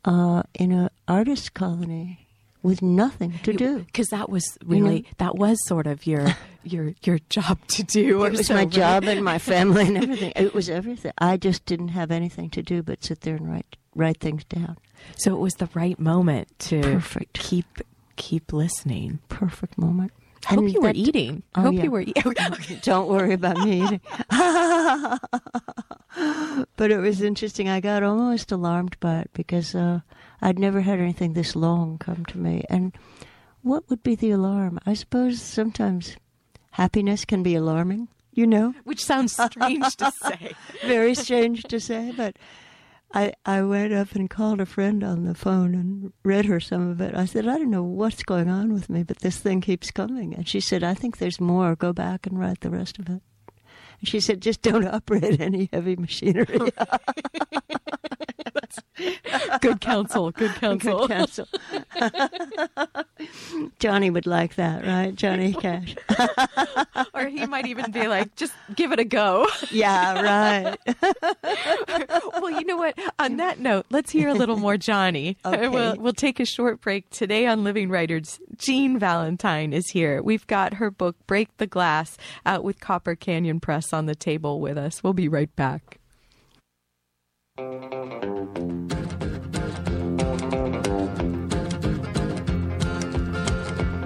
[0.05, 2.27] uh, in an artist colony
[2.63, 3.81] with nothing to do.
[3.81, 6.29] because that was really that was sort of your
[6.63, 8.25] your your job to do.
[8.25, 8.71] It was so, my right?
[8.71, 10.33] job and my family and everything.
[10.37, 11.13] It was everything.
[11.19, 14.77] I just didn't have anything to do but sit there and write write things down.
[15.17, 17.35] So it was the right moment to Perfect.
[17.35, 17.67] keep
[18.17, 19.19] keep listening.
[19.29, 20.13] Perfect moment.
[20.51, 21.43] I hope you were eating.
[21.55, 21.83] I Oh, hope yeah.
[21.85, 22.25] you were eating.
[22.83, 24.01] Don't worry about me eating.
[26.77, 27.69] but it was interesting.
[27.69, 30.01] I got almost alarmed by it because uh,
[30.41, 32.65] I'd never had anything this long come to me.
[32.69, 32.93] And
[33.63, 34.79] what would be the alarm?
[34.87, 36.17] I suppose sometimes
[36.73, 38.75] happiness can be alarming, you know?
[38.85, 40.53] Which sounds strange to say.
[40.85, 42.37] Very strange to say, but
[43.15, 46.89] I, I went up and called a friend on the phone and read her some
[46.89, 47.15] of it.
[47.15, 50.35] I said, I don't know what's going on with me, but this thing keeps coming.
[50.35, 51.77] And she said, I think there's more.
[51.77, 53.21] Go back and write the rest of it.
[54.01, 56.73] And she said, just don't operate any heavy machinery.
[59.61, 60.31] Good counsel.
[60.31, 61.07] Good counsel.
[61.07, 61.47] Good counsel.
[63.79, 65.15] Johnny would like that, right?
[65.15, 65.97] Johnny Cash.
[67.15, 69.47] or he might even be like, just give it a go.
[69.71, 70.79] yeah, right.
[72.41, 72.99] well, you know what?
[73.19, 75.37] On that note, let's hear a little more Johnny.
[75.45, 75.69] Okay.
[75.69, 77.11] We'll, we'll take a short break.
[77.11, 80.23] Today on Living Writers, Jean Valentine is here.
[80.23, 84.61] We've got her book, Break the Glass, out with Copper Canyon Press on the table
[84.61, 85.03] with us.
[85.03, 85.99] We'll be right back.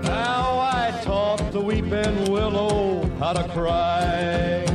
[0.03, 4.67] Now I taught the weeping willow how to cry.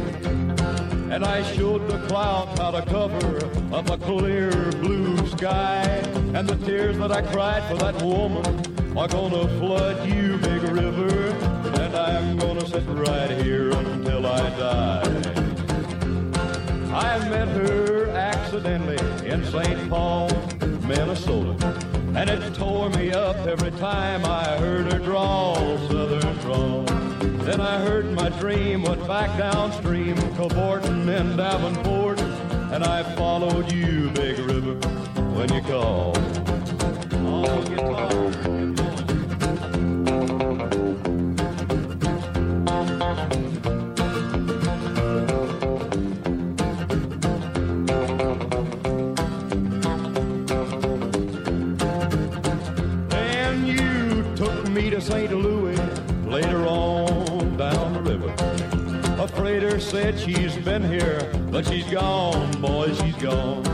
[1.11, 5.83] And I showed the clouds how to cover up a clear blue sky.
[6.33, 8.43] And the tears that I cried for that woman
[8.97, 11.29] are gonna flood you, big river.
[11.81, 15.40] And I'm gonna sit right here until I die.
[16.93, 19.89] I met her accidentally in St.
[19.89, 20.29] Paul,
[20.81, 21.55] Minnesota.
[22.15, 25.55] And it tore me up every time I heard her drawl,
[25.87, 26.83] southern drawl.
[27.45, 32.19] Then I heard my dream went back downstream, cavorting in Davenport.
[32.73, 34.75] And I followed you, Big River,
[61.91, 63.67] gone, boy, she's gone.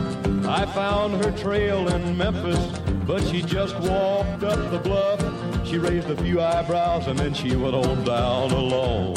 [0.43, 5.67] I found her trail in Memphis, but she just walked up the bluff.
[5.67, 9.13] She raised a few eyebrows and then she went on down alone.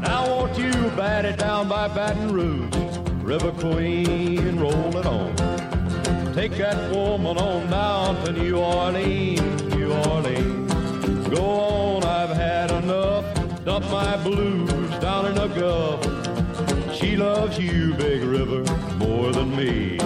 [0.00, 2.76] Now won't you bat it down by Baton Rouge,
[3.24, 5.34] River Queen, roll it on.
[6.32, 11.28] Take that woman on down to New Orleans, New Orleans.
[11.28, 13.24] Go on, I've had enough.
[13.64, 16.13] Dump my blues down in the Gulf.
[16.94, 18.62] She loves you, Big River,
[18.96, 19.98] more than me.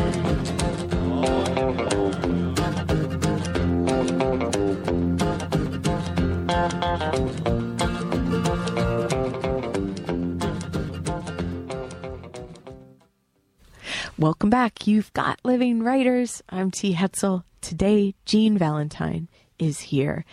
[14.18, 14.86] Welcome back.
[14.86, 16.42] You've got Living Writers.
[16.48, 16.94] I'm T.
[16.94, 17.44] Hetzel.
[17.60, 20.24] Today, Jean Valentine is here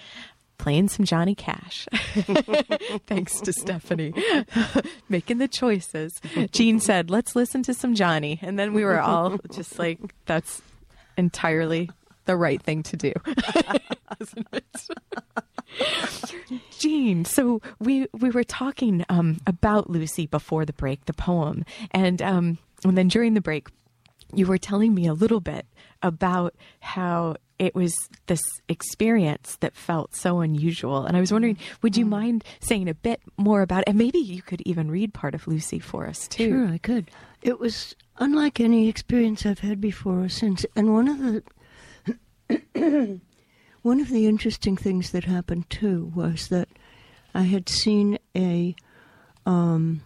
[0.58, 1.88] playing some Johnny Cash.
[3.08, 4.14] Thanks to Stephanie
[5.10, 6.20] making the choices.
[6.52, 8.40] Jean said, let's listen to some Johnny.
[8.42, 10.62] And then we were all just like, that's
[11.18, 11.90] entirely
[12.26, 13.14] the right thing to do.
[16.80, 22.22] Jean, so we we were talking um, about Lucy before the break, the poem, and
[22.22, 23.68] um, and then during the break,
[24.34, 25.66] you were telling me a little bit
[26.02, 27.94] about how it was
[28.28, 32.94] this experience that felt so unusual, and I was wondering, would you mind saying a
[32.94, 33.90] bit more about it?
[33.90, 36.50] And maybe you could even read part of Lucy for us too.
[36.50, 37.10] Sure, I could.
[37.42, 40.66] It was unlike any experience I've had before or since.
[40.76, 41.44] And one of the
[43.82, 46.68] one of the interesting things that happened too was that
[47.34, 48.76] I had seen a
[49.46, 50.02] um,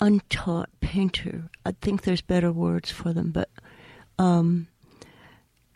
[0.00, 1.44] untaught painter.
[1.64, 3.48] I think there's better words for them, but
[4.18, 4.68] um,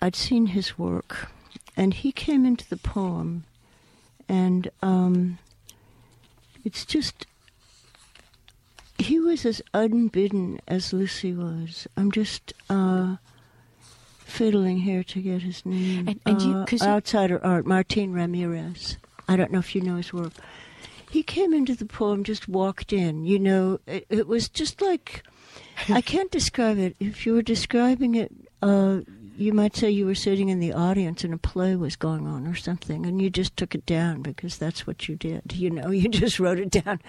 [0.01, 1.29] I'd seen his work,
[1.77, 3.45] and he came into the poem,
[4.29, 5.39] and um,
[6.65, 7.27] it's just
[8.99, 11.87] he was as unbidden as Lucy was.
[11.97, 13.17] I'm just uh,
[14.21, 16.09] fiddling here to get his name.
[16.09, 18.97] And- and you- Uh, outsider art, Martin Ramirez.
[19.29, 20.33] I don't know if you know his work.
[21.11, 23.25] He came into the poem, just walked in.
[23.25, 25.23] You know, it, it was just like
[25.89, 26.97] I can't describe it.
[27.01, 28.33] If you were describing it,
[28.63, 29.01] uh,
[29.37, 32.47] you might say you were sitting in the audience and a play was going on
[32.47, 35.55] or something, and you just took it down because that's what you did.
[35.55, 37.01] You know, you just wrote it down.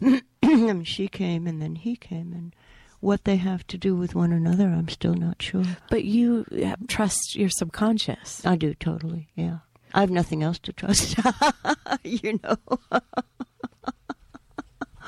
[0.42, 2.54] and she came, and then he came, and
[3.00, 5.64] what they have to do with one another, I'm still not sure.
[5.90, 6.44] But you
[6.88, 8.44] trust your subconscious.
[8.44, 9.58] I do totally, yeah.
[9.94, 11.16] I have nothing else to trust.
[12.02, 12.56] you know.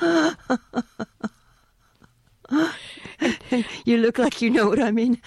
[3.85, 5.21] you look like you know what I mean.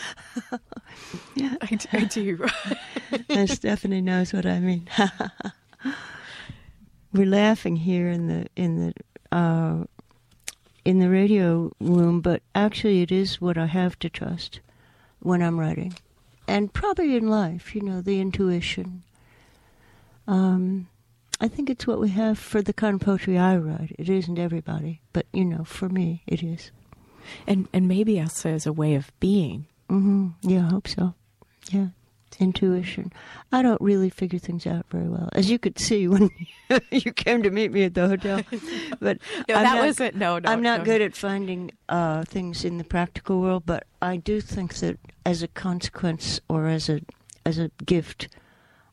[1.61, 2.47] I, d- I do.
[3.29, 4.89] and Stephanie knows what I mean.
[7.13, 8.87] We're laughing here in the in
[9.31, 9.85] the uh,
[10.85, 14.61] in the radio room, but actually, it is what I have to trust
[15.21, 15.95] when I'm writing,
[16.49, 17.75] and probably in life.
[17.75, 19.03] You know, the intuition.
[20.27, 20.89] Um,
[21.41, 23.95] I think it's what we have for the kind of poetry I write.
[23.99, 26.71] It isn't everybody, but you know, for me, it is.
[27.47, 29.67] and and maybe also as a way of being.
[29.89, 31.15] Hmm Yeah, I hope so.
[31.71, 31.87] Yeah.
[32.41, 33.13] Intuition.
[33.53, 36.29] I don't really figure things out very well, as you could see when
[36.91, 38.41] you came to meet me at the hotel.
[38.99, 39.19] But
[39.49, 40.17] No, I'm that not- wasn't.
[40.17, 40.51] No, no.
[40.51, 40.85] I'm not no.
[40.87, 45.43] good at finding uh, things in the practical world, but I do think that as
[45.43, 47.03] a consequence or as a
[47.47, 48.29] as a gift,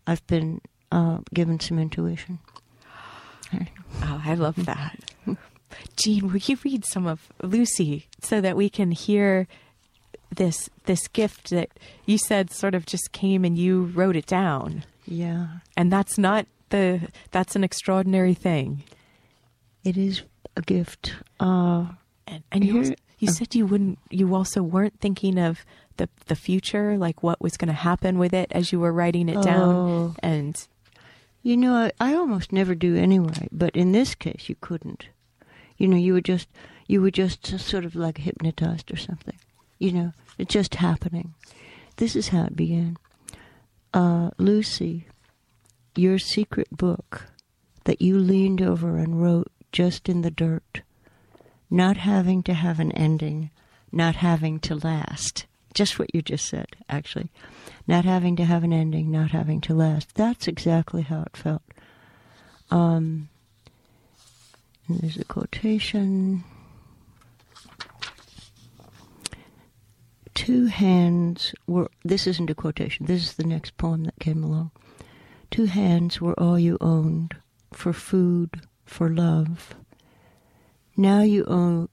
[0.05, 0.61] I've been
[0.91, 2.39] uh, given some intuition.
[4.03, 4.99] Oh, I love that.
[5.97, 9.47] Jean, will you read some of Lucy so that we can hear
[10.35, 11.69] this this gift that
[12.05, 16.45] you said sort of just came and you wrote it down, Yeah, and that's not
[16.69, 18.83] the that's an extraordinary thing.
[19.83, 20.21] it is
[20.55, 21.15] a gift.
[21.39, 21.87] Uh,
[22.27, 25.65] And, and you also, you said you wouldn't you also weren't thinking of
[25.97, 29.29] the the future, like what was going to happen with it as you were writing
[29.29, 30.15] it down, Oh.
[30.21, 30.55] and
[31.41, 35.07] You know, I, I almost never do anyway, but in this case, you couldn't.
[35.77, 36.47] You know, you were just
[36.87, 39.37] you were just sort of like hypnotized or something.
[39.79, 41.33] You know, it's just happening.
[41.97, 42.97] This is how it began.
[43.93, 45.07] Uh, Lucy,
[45.95, 47.27] your secret book
[47.85, 50.81] that you leaned over and wrote just in the dirt,
[51.69, 53.49] not having to have an ending,
[53.91, 55.45] not having to last.
[55.73, 57.31] Just what you just said, actually
[57.89, 60.13] not having to have an ending, not having to last.
[60.13, 61.63] That's exactly how it felt.
[62.69, 63.29] Um,
[64.87, 66.43] and there's a quotation.
[70.39, 74.71] Two hands were, this isn't a quotation, this is the next poem that came along.
[75.51, 77.35] Two hands were all you owned
[77.73, 79.75] for food, for love.
[80.95, 81.89] Now you own,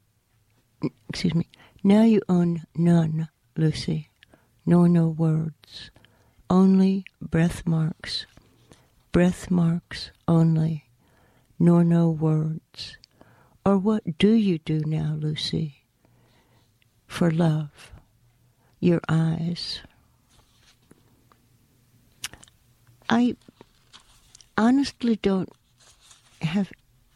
[1.09, 1.49] excuse me,
[1.83, 4.11] now you own none, Lucy
[4.67, 5.93] nor no words,
[6.51, 8.27] only breath marks,
[9.13, 10.91] breath marks only,
[11.59, 12.99] nor no words.
[13.65, 15.85] Or what do you do now, Lucy?
[17.07, 17.93] For love,
[18.87, 19.81] your eyes.
[23.09, 23.37] I
[24.57, 25.51] honestly don't
[26.43, 26.73] have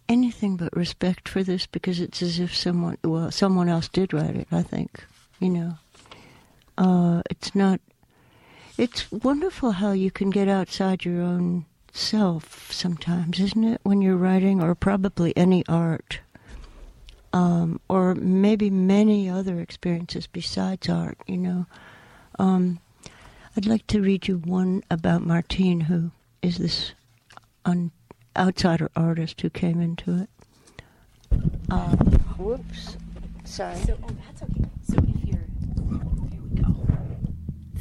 [0.09, 4.37] anything but respect for this because it's as if someone, well, someone else did write
[4.37, 5.05] it, I think,
[5.39, 5.79] you know
[6.81, 7.81] uh, it's not.
[8.79, 13.81] It's wonderful how you can get outside your own self sometimes, isn't it?
[13.83, 16.21] When you're writing, or probably any art,
[17.33, 21.19] um, or maybe many other experiences besides art.
[21.27, 21.67] You know,
[22.39, 22.81] um,
[23.57, 26.11] I'd like to read you one about Martine, who
[26.43, 26.93] is this
[27.65, 27.93] un-
[28.37, 30.31] outsider artist who came into it.
[31.71, 31.97] Uh,
[32.39, 32.97] whoops,
[33.45, 33.77] sorry.
[33.77, 34.65] so oh, that's okay.
[34.89, 35.39] So if you're
[35.79, 36.01] there,
[36.43, 36.87] we go.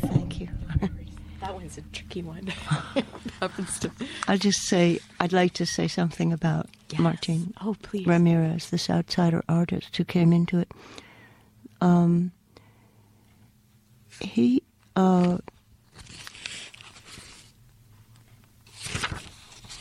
[0.08, 0.50] Thank you.
[1.42, 2.48] That one's a tricky one.
[3.40, 3.92] Happens to
[4.28, 7.00] I'll just say, I'd like to say something about Yes.
[7.00, 8.08] Martin Oh, please.
[8.08, 10.72] Ramirez, this outsider artist who came into it.
[11.82, 12.32] Um,
[14.20, 14.64] he,
[14.96, 15.38] uh,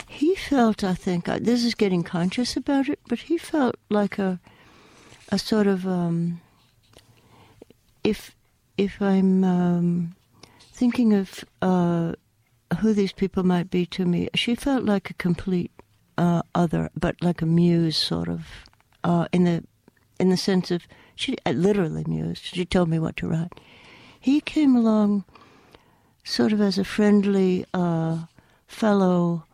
[0.06, 4.18] he felt, I think, uh, this is getting conscious about it, but he felt like
[4.18, 4.38] a,
[5.30, 6.40] a sort of, um,
[8.04, 8.34] if,
[8.76, 10.14] if I'm, um,
[10.72, 12.12] thinking of, uh,
[12.80, 15.72] who these people might be to me, she felt like a complete
[16.18, 18.46] uh, other, but like a muse, sort of,
[19.04, 19.64] uh, in the
[20.20, 20.82] in the sense of
[21.14, 22.44] she uh, literally mused.
[22.44, 23.52] She told me what to write.
[24.20, 25.24] He came along,
[26.24, 28.24] sort of as a friendly uh,
[28.66, 29.44] fellow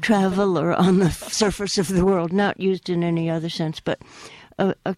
[0.00, 4.02] traveler on the surface of the world, not used in any other sense, but
[4.58, 4.96] a a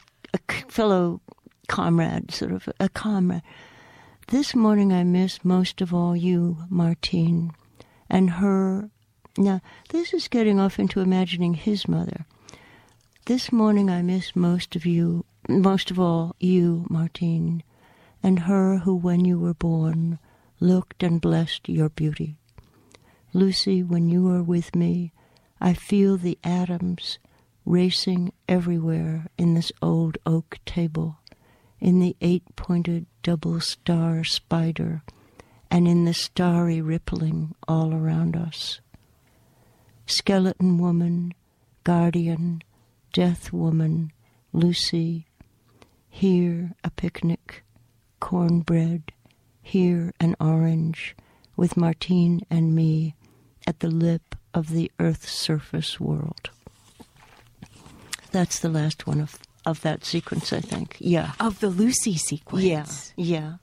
[0.69, 1.21] fellow
[1.69, 3.43] comrade, sort of a comrade.
[4.29, 7.53] This morning I miss most of all you, Martine,
[8.09, 8.91] and her.
[9.37, 9.61] Now,
[9.91, 12.27] this is getting off into imagining his mother.
[13.27, 17.63] This morning I miss most of you, most of all you, Martine,
[18.23, 20.19] and her who, when you were born,
[20.61, 22.37] looked and blessed your beauty.
[23.33, 25.13] Lucy, when you are with me,
[25.61, 27.19] I feel the atoms
[27.65, 31.19] racing everywhere in this old oak table
[31.85, 35.03] in the eight pointed double star spider,
[35.71, 38.81] and in the starry rippling all around us.
[40.07, 41.35] Skeleton woman,
[41.83, 42.63] guardian,
[43.13, 44.13] death woman,
[44.53, 45.27] Lucy,
[46.09, 47.65] here a picnic,
[48.21, 49.13] cornbread,
[49.63, 51.17] here an orange,
[51.57, 53.15] with Martine and me
[53.67, 56.51] at the lip of the earth's surface world.
[58.31, 60.97] That's the last one of of that sequence, I think.
[60.99, 61.33] Yeah.
[61.41, 63.13] Of the Lucy sequence.
[63.17, 63.57] Yeah.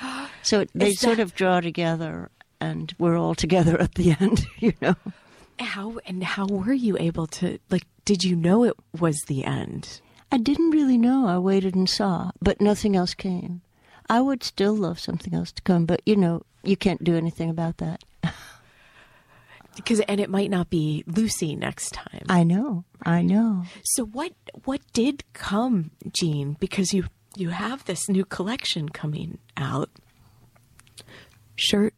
[0.00, 0.20] Yeah.
[0.42, 2.30] So they Is sort of draw together
[2.60, 4.94] and we're all together at the end, you know.
[5.60, 7.86] How and how were you able to like?
[8.04, 10.00] Did you know it was the end?
[10.32, 11.26] I didn't really know.
[11.26, 13.60] I waited and saw, but nothing else came.
[14.08, 17.50] I would still love something else to come, but you know, you can't do anything
[17.50, 18.02] about that.
[19.76, 22.22] Because and it might not be Lucy next time.
[22.28, 23.62] I know, I know.
[23.84, 24.32] So what
[24.64, 26.56] what did come, Jean?
[26.58, 27.04] Because you
[27.36, 29.88] you have this new collection coming out.
[31.56, 31.94] Shirt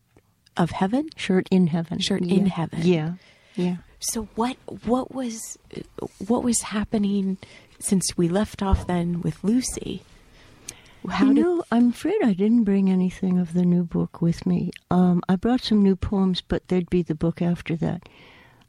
[0.56, 1.08] of Heaven?
[1.16, 1.98] Shirt in heaven.
[1.98, 2.34] Shirt Yeah.
[2.36, 2.80] in Heaven.
[2.82, 3.12] Yeah,
[3.54, 3.76] yeah.
[3.98, 5.58] So what what was
[6.26, 7.38] what was happening
[7.78, 10.02] since we left off then with Lucy?
[11.08, 14.46] How you did know, I'm afraid I didn't bring anything of the new book with
[14.46, 14.70] me.
[14.90, 18.08] Um, I brought some new poems, but there'd be the book after that.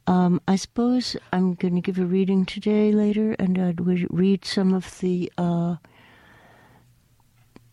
[0.08, 4.46] Um, I suppose I'm going to give a reading today later, and I'd re- read
[4.46, 5.76] some of the uh,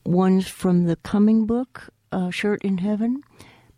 [0.05, 3.23] ones from the coming book, uh, Shirt in Heaven.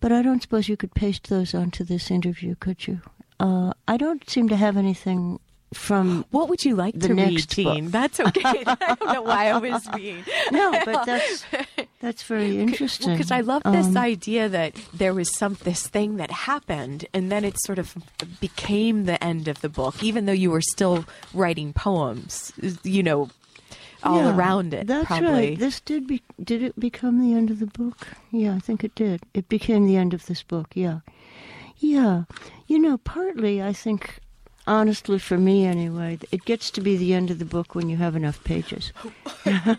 [0.00, 3.00] But I don't suppose you could paste those onto this interview, could you?
[3.42, 5.40] Uh, I don't seem to have anything
[5.74, 7.84] from what would you like the to read, next Jean?
[7.84, 7.92] book.
[7.92, 8.62] That's okay.
[8.66, 11.44] I don't know why I was being no, but that's
[12.00, 13.10] that's very interesting.
[13.12, 17.32] because I love this Um, idea that there was some this thing that happened, and
[17.32, 17.96] then it sort of
[18.38, 22.52] became the end of the book, even though you were still writing poems.
[22.84, 23.30] You know,
[24.02, 24.86] all Yeah, around it.
[24.86, 25.30] That's probably.
[25.32, 25.58] right.
[25.58, 28.08] This did be, did it become the end of the book?
[28.30, 29.22] Yeah, I think it did.
[29.32, 30.68] It became the end of this book.
[30.74, 31.00] Yeah,
[31.82, 32.24] yeah.
[32.68, 34.18] You know, partly I think,
[34.66, 37.96] honestly, for me anyway, it gets to be the end of the book when you
[37.98, 38.92] have enough pages.
[39.44, 39.76] I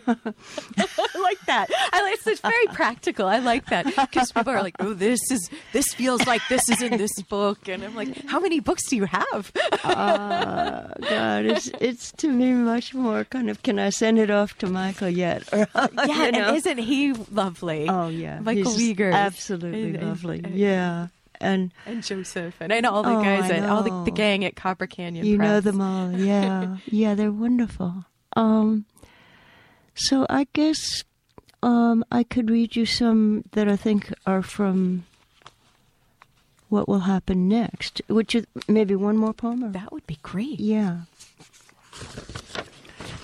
[1.22, 1.70] like that.
[1.93, 3.28] I like it's very practical.
[3.28, 6.82] I like that because people are like, "Oh, this is this feels like this is
[6.82, 9.51] in this book," and I'm like, "How many books do you have?"
[9.84, 13.64] Uh, God, it's it's to me much more kind of.
[13.64, 15.47] Can I send it off to Michael yet?
[15.54, 16.47] Or, yeah, you know?
[16.49, 17.88] and isn't he lovely?
[17.89, 20.41] Oh yeah, Michael he's absolutely and- lovely.
[20.43, 21.08] and- yeah,
[21.44, 24.56] and and Joseph and, and all the Oh, guys at all the, the gang at
[24.56, 25.26] Copper Canyon.
[25.26, 26.12] you know them all.
[26.12, 28.06] Yeah, yeah, they're wonderful.
[28.36, 28.86] Um,
[29.96, 31.04] so I guess
[31.62, 35.06] um, I could read you some that I think are from
[36.70, 38.02] what will happen next.
[38.08, 39.64] Which is maybe one more poem.
[39.64, 39.70] Or?
[39.70, 40.60] That would be great.
[40.60, 41.02] Yeah.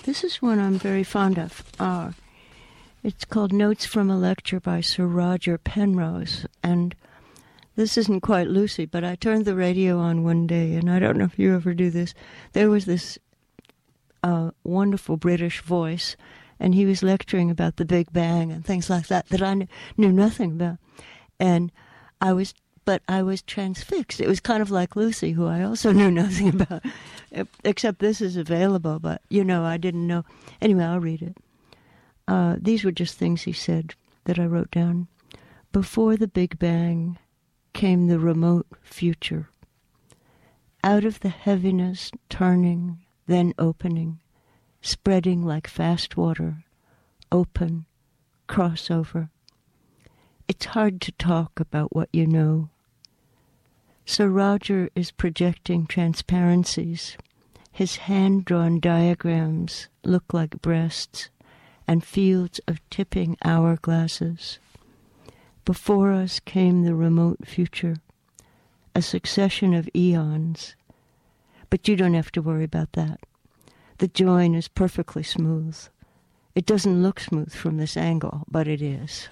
[0.04, 1.64] This is one I'm very fond of.
[1.80, 2.12] Uh,
[3.04, 6.46] it's called Notes from a Lecture by Sir Roger Penrose.
[6.64, 6.96] And
[7.80, 11.18] this isn't quite Lucy, but I turned the radio on one day, and I don't
[11.18, 12.14] know if you ever do this.
[12.52, 13.18] There was this
[14.22, 16.18] uh, wonderful British voice,
[16.60, 19.70] and he was lecturing about the Big Bang and things like that that I kn-
[19.96, 20.78] knew nothing about.
[21.40, 21.72] And
[22.20, 22.54] I was,
[22.84, 24.20] but I was transfixed.
[24.20, 26.84] It was kind of like Lucy, who I also knew nothing about,
[27.64, 30.26] except this is available, but you know, I didn't know.
[30.62, 31.38] Anyway, I'll read it.
[32.28, 35.08] Uh, these were just things he said that I wrote down.
[35.72, 37.18] Before the Big Bang
[37.74, 39.50] came the remote future.
[40.84, 44.20] Out of the heaviness, turning, then opening,
[44.82, 46.64] spreading like fast water,
[47.32, 47.86] open,
[48.48, 49.30] crossover.
[50.48, 52.70] It's hard to talk about what you know.
[54.06, 57.18] Sir Roger is projecting transparencies.
[57.72, 61.30] His hand drawn diagrams look like breasts
[61.88, 64.58] and fields of tipping hourglasses.
[65.70, 67.98] Before us came the remote future,
[68.96, 70.74] a succession of eons.
[71.70, 73.20] But you don't have to worry about that.
[74.00, 75.78] The join is perfectly smooth.
[76.56, 79.30] It doesn't look smooth from this angle, but it is.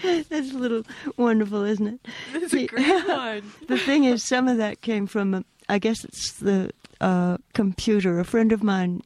[0.03, 0.83] That's a little
[1.17, 2.07] wonderful, isn't it?
[2.31, 3.51] That's a great one.
[3.67, 6.71] The thing is, some of that came from, uh, I guess it's the
[7.01, 8.21] uh, computer.
[8.21, 9.01] A friend of mine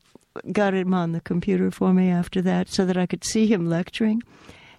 [0.52, 3.68] got him on the computer for me after that so that I could see him
[3.70, 4.22] lecturing.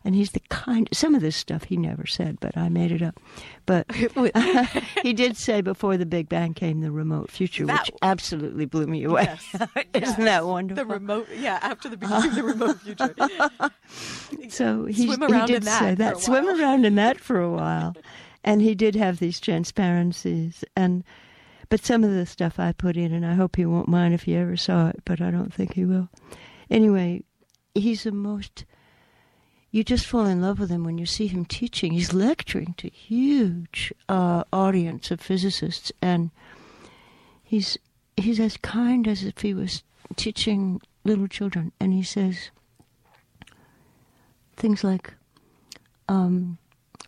[0.04, 3.02] And he's the kind, some of this stuff he never said, but I made it
[3.02, 3.20] up.
[3.66, 3.84] But
[5.02, 8.86] he did say before the Big Bang came the remote future, That- which absolutely blew
[8.86, 9.24] me away.
[9.24, 9.68] Yes.
[9.94, 10.84] Isn't that wonderful?
[10.84, 13.14] The remote, yeah, after the beginning the remote future.
[14.48, 16.20] So he, Swim he around did in that say that.
[16.20, 17.94] Swim around in that for a while.
[18.44, 20.64] and he did have these transparencies.
[20.76, 21.04] And
[21.68, 24.22] but some of the stuff I put in, and I hope he won't mind if
[24.22, 26.08] he ever saw it, but I don't think he will.
[26.70, 27.22] Anyway,
[27.74, 28.64] he's the most.
[29.70, 31.92] You just fall in love with him when you see him teaching.
[31.92, 36.30] He's lecturing to huge uh, audience of physicists, and
[37.44, 37.76] he's
[38.16, 39.82] he's as kind as if he was
[40.16, 41.72] teaching little children.
[41.78, 42.50] And he says
[44.56, 45.14] things like,
[46.08, 46.58] um,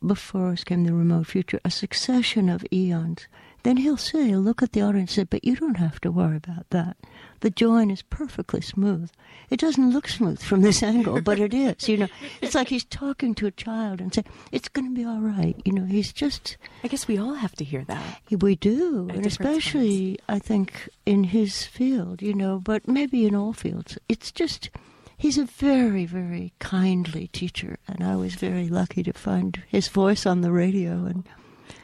[0.07, 3.27] before us came the remote future, a succession of eons.
[3.63, 6.11] Then he'll say, he'll look at the audience and say, but you don't have to
[6.11, 6.97] worry about that.
[7.41, 9.11] The join is perfectly smooth.
[9.51, 11.89] It doesn't look smooth from this angle, but it is.
[11.89, 12.09] You know,
[12.41, 15.61] it's like he's talking to a child and saying, it's going to be all right.
[15.65, 18.21] You know, he's just, I guess we all have to hear that.
[18.41, 19.09] we do.
[19.13, 23.99] And especially, I think, in his field, you know, but maybe in all fields.
[24.09, 24.71] It's just,
[25.19, 30.25] he's a very, very kindly teacher, and I was very lucky to find his voice
[30.27, 31.05] on the radio.
[31.05, 31.25] And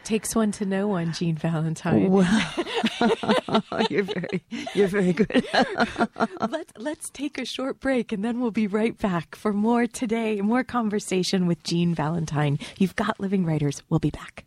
[0.05, 2.11] takes one to know one, Jean Valentine.
[2.11, 2.55] well,
[3.91, 5.47] you're very, you're very good.
[6.49, 10.41] let's let's take a short break, and then we'll be right back for more today,
[10.41, 12.59] more conversation with Jean Valentine.
[12.78, 13.82] You've got Living Writers.
[13.89, 14.45] We'll be back.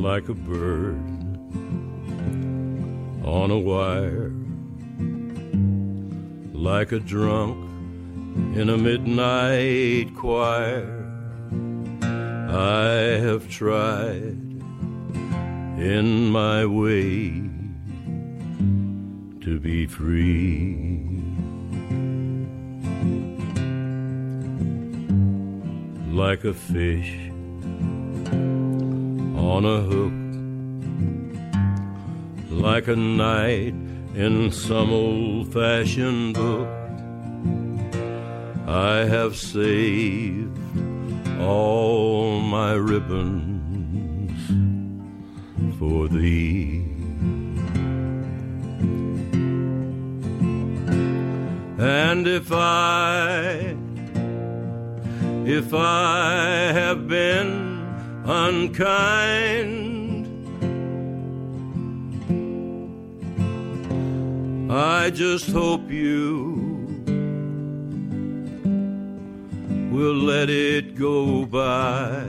[0.00, 1.19] like a bird
[3.24, 4.32] on a wire,
[6.52, 7.56] like a drunk
[8.56, 10.96] in a midnight choir.
[12.02, 14.38] I have tried
[15.78, 17.30] in my way
[19.40, 20.98] to be free.
[26.12, 27.30] Like a fish
[29.38, 30.29] on a hook,
[32.50, 33.74] like a knight
[34.14, 36.68] in some old fashioned book.
[38.66, 40.58] I have saved
[41.40, 44.40] all my ribbons
[45.78, 46.84] for thee.
[51.78, 53.76] And if I,
[55.46, 57.70] if I have been
[58.26, 59.89] unkind.
[64.72, 66.54] I just hope you
[69.90, 72.20] will let it go by.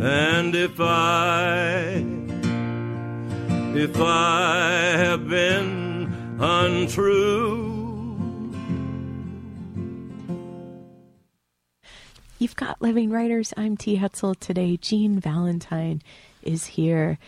[0.00, 2.02] And if I,
[3.76, 7.68] if I have been untrue,
[12.38, 13.54] You've got Living Writers.
[13.56, 13.98] I'm T.
[13.98, 14.34] Hetzel.
[14.40, 16.02] Today, Jean Valentine
[16.42, 17.18] is here.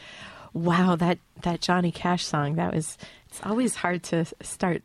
[0.53, 2.97] Wow, that, that Johnny Cash song, that was,
[3.29, 4.83] it's always hard to start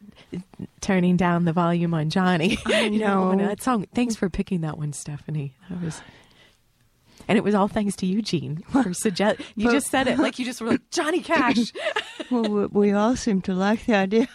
[0.81, 2.57] turning down the volume on Johnny.
[2.65, 3.47] I you know, know.
[3.47, 3.85] that song.
[3.93, 5.53] Thanks for picking that one, Stephanie.
[5.69, 6.01] That was,
[7.27, 9.41] and it was all thanks to you, Jean, for suggest.
[9.55, 11.71] You But- just said it like you just were like Johnny Cash.
[12.31, 14.27] well, we, we all seem to like the idea.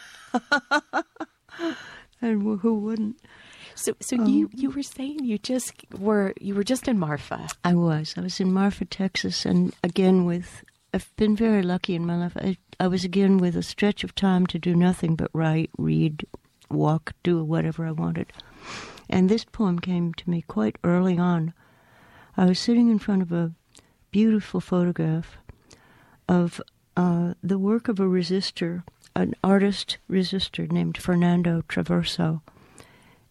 [2.21, 3.17] and who wouldn't?
[3.75, 7.49] So, so you you were saying you just were you were just in Marfa.
[7.65, 8.15] I was.
[8.17, 10.65] I was in Marfa, Texas, and again with.
[10.93, 12.37] I've been very lucky in my life.
[12.37, 16.25] I, I was again with a stretch of time to do nothing but write, read,
[16.71, 18.33] walk, do whatever I wanted.
[19.11, 21.53] And this poem came to me quite early on.
[22.37, 23.51] I was sitting in front of a
[24.13, 25.37] beautiful photograph
[26.29, 26.61] of
[26.97, 28.85] uh, the work of a resistor,
[29.17, 32.41] an artist resistor named Fernando Traverso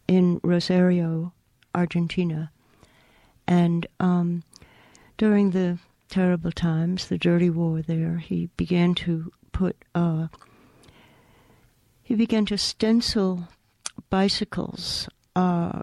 [0.08, 1.34] in Rosario,
[1.74, 2.52] Argentina.
[3.48, 4.44] And um,
[5.18, 5.80] during the
[6.10, 10.28] terrible times, the dirty war there, he began to put, uh,
[12.04, 13.48] he began to stencil
[14.10, 15.82] bicycles, uh,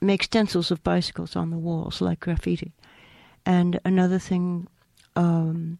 [0.00, 2.72] make stencils of bicycles on the walls like graffiti.
[3.44, 4.68] And another thing
[5.16, 5.78] um,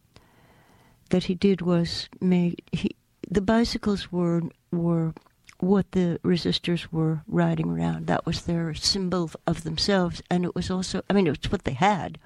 [1.09, 2.95] that he did was make he,
[3.29, 4.41] the bicycles were
[4.71, 5.13] were
[5.59, 8.07] what the resistors were riding around.
[8.07, 11.63] That was their symbol of themselves, and it was also, I mean, it was what
[11.65, 12.17] they had,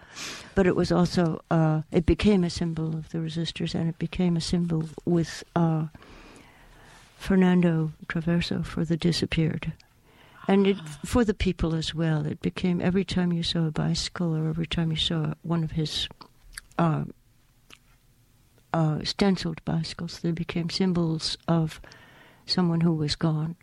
[0.56, 4.38] but it was also, uh, it became a symbol of the resistors, and it became
[4.38, 5.88] a symbol with uh,
[7.18, 9.74] Fernando Traverso for the disappeared.
[10.48, 14.36] And it, for the people as well, it became every time you saw a bicycle
[14.36, 16.10] or every time you saw one of his
[16.78, 17.06] uh,
[18.74, 21.80] uh, stenciled bicycles, they became symbols of
[22.46, 23.56] someone who was gone.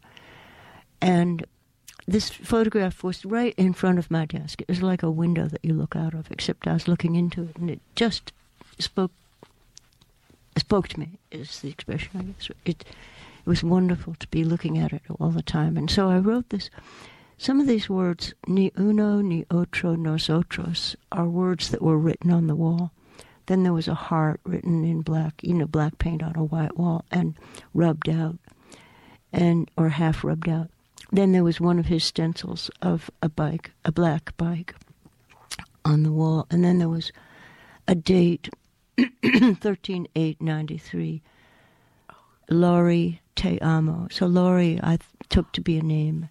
[1.00, 1.44] And
[2.06, 4.60] this photograph was right in front of my desk.
[4.60, 7.44] It was like a window that you look out of, except I was looking into
[7.44, 8.32] it, and it just
[8.78, 9.12] spoke
[10.56, 11.18] spoke to me.
[11.30, 12.48] Is the expression I guess.
[12.64, 16.18] It it was wonderful to be looking at it all the time, and so I
[16.18, 16.68] wrote this.
[17.38, 22.48] Some of these words, ni uno, ni otro, nosotros, are words that were written on
[22.48, 22.92] the wall.
[23.46, 26.76] Then there was a heart written in black, you know, black paint on a white
[26.76, 27.34] wall and
[27.72, 28.38] rubbed out,
[29.32, 30.68] and or half rubbed out.
[31.12, 34.74] Then there was one of his stencils of a bike, a black bike,
[35.84, 37.10] on the wall, and then there was
[37.88, 38.48] a date,
[39.60, 41.22] thirteen eight ninety three.
[42.50, 44.08] Laurie Te Amo.
[44.10, 46.28] So Laurie I took to be a name.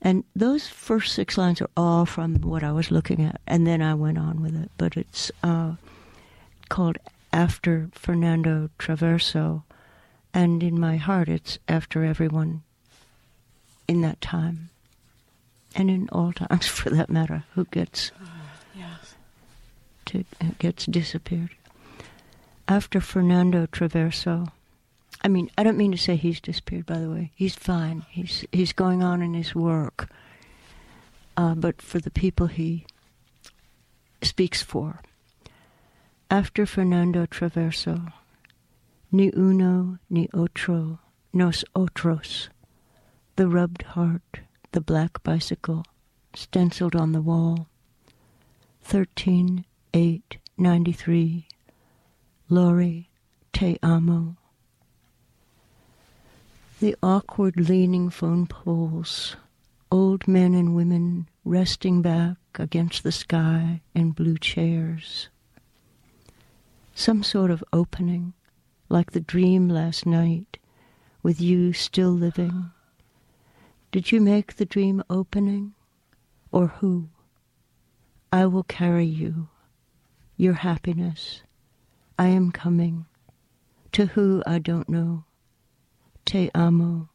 [0.00, 3.82] And those first six lines are all from what I was looking at, and then
[3.82, 4.70] I went on with it.
[4.78, 5.74] But it's uh,
[6.68, 6.98] called
[7.32, 9.64] After Fernando Traverso,
[10.34, 12.62] and in my heart it's after everyone
[13.86, 14.70] in that time.
[15.74, 18.10] and in all times for that matter, who gets
[18.74, 19.14] Yes.
[20.06, 20.24] to,
[20.58, 21.50] gets disappeared.
[22.66, 24.50] After Fernando Traverso,
[25.22, 26.86] I mean, I don't mean to say he's disappeared.
[26.86, 28.04] By the way, he's fine.
[28.10, 30.08] He's he's going on in his work.
[31.36, 32.86] Uh, but for the people he
[34.22, 35.00] speaks for,
[36.30, 38.12] after Fernando Traverso,
[39.10, 40.98] ni uno ni otro,
[41.32, 42.48] nos otros,
[43.36, 44.40] the rubbed heart,
[44.72, 45.84] the black bicycle,
[46.34, 47.68] stenciled on the wall,
[48.82, 51.46] 13 8 93,
[52.48, 53.08] Lori,
[53.52, 54.36] te amo.
[56.80, 59.36] The awkward leaning phone poles,
[59.90, 65.28] old men and women resting back against the sky in blue chairs.
[66.94, 68.34] Some sort of opening,
[68.88, 70.58] like the dream last night,
[71.22, 72.70] with you still living.
[73.92, 75.74] Did you make the dream opening,
[76.52, 77.08] or who?
[78.32, 79.48] I will carry you,
[80.36, 81.42] your happiness.
[82.18, 83.06] I am coming.
[83.92, 85.24] To who I don't know.
[86.24, 87.08] Te amo.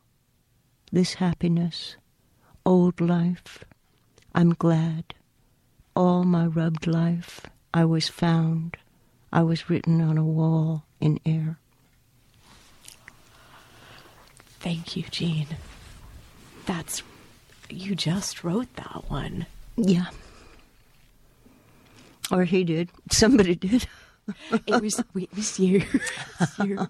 [0.91, 1.97] This happiness.
[2.65, 3.63] Old life.
[4.33, 5.13] I'm glad.
[5.95, 7.41] All my rubbed life
[7.73, 8.77] I was found.
[9.31, 11.59] I was written on a wall in air.
[14.63, 15.47] Thank you, Jean.
[16.65, 17.03] That's
[17.69, 19.45] you just wrote that one.
[19.75, 20.05] Yeah.
[22.31, 22.89] Or he did.
[23.11, 23.87] Somebody did.
[24.65, 25.83] It was it was you.
[26.63, 26.87] You.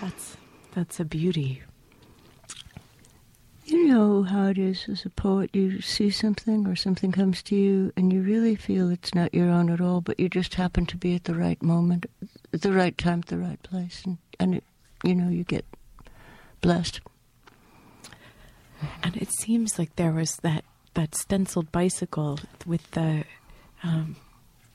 [0.00, 0.36] That's
[0.76, 1.60] that's a beauty.
[3.64, 5.50] You know how it is as a poet.
[5.52, 9.50] You see something or something comes to you and you really feel it's not your
[9.50, 12.06] own at all, but you just happen to be at the right moment,
[12.52, 14.02] at the right time, at the right place.
[14.04, 14.64] And, and it,
[15.04, 15.64] you know, you get
[16.60, 17.00] blessed.
[19.02, 23.24] And it seems like there was that that stenciled bicycle with the
[23.82, 24.16] um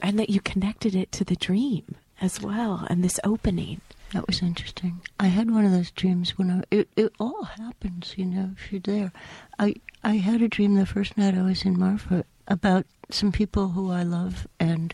[0.02, 3.82] and that you connected it to the dream as well and this opening.
[4.14, 5.02] That was interesting.
[5.20, 6.64] I had one of those dreams when I.
[6.72, 9.12] It, it all happens, you know, if you're there.
[9.60, 13.70] I I had a dream the first night I was in Marfa about some people
[13.70, 14.94] who I love, and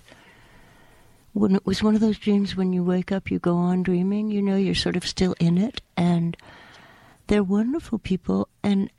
[1.34, 4.30] when it was one of those dreams when you wake up, you go on dreaming.
[4.30, 6.38] You know, you're sort of still in it, and
[7.28, 8.48] they're wonderful people.
[8.64, 8.90] And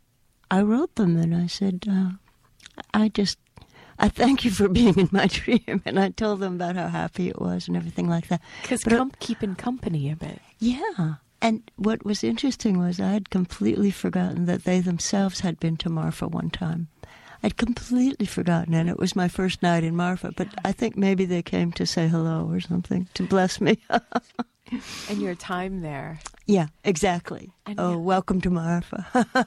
[0.50, 2.10] I wrote them, and I said, uh,
[2.92, 3.38] I just.
[3.96, 7.28] I thank you for being in my dream, and I told them about how happy
[7.28, 8.40] it was and everything like that.
[8.62, 10.40] Because com- keeping company a bit.
[10.58, 11.14] yeah.
[11.40, 15.90] And what was interesting was I had completely forgotten that they themselves had been to
[15.90, 16.88] Marfa one time.
[17.44, 20.32] I'd completely forgotten, and it was my first night in Marfa.
[20.34, 23.78] But I think maybe they came to say hello or something to bless me.
[25.10, 26.20] And your time there.
[26.46, 27.52] yeah, exactly.
[27.66, 29.06] And oh, welcome to Marfa.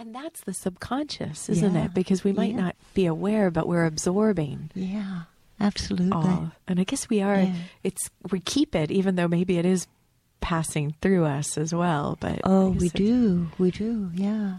[0.00, 1.86] And that's the subconscious, isn't Yeah.
[1.86, 1.94] it?
[1.94, 2.60] Because we might Yeah.
[2.60, 5.22] not be aware, but we're absorbing yeah,
[5.58, 6.12] absolutely.
[6.12, 6.52] all.
[6.68, 7.40] And I guess we are.
[7.40, 7.54] Yeah.
[7.82, 9.88] It's we keep it, even though maybe it is
[10.40, 12.16] passing through us as well.
[12.20, 13.50] But Oh, we do.
[13.58, 14.10] We do.
[14.14, 14.58] Yeah.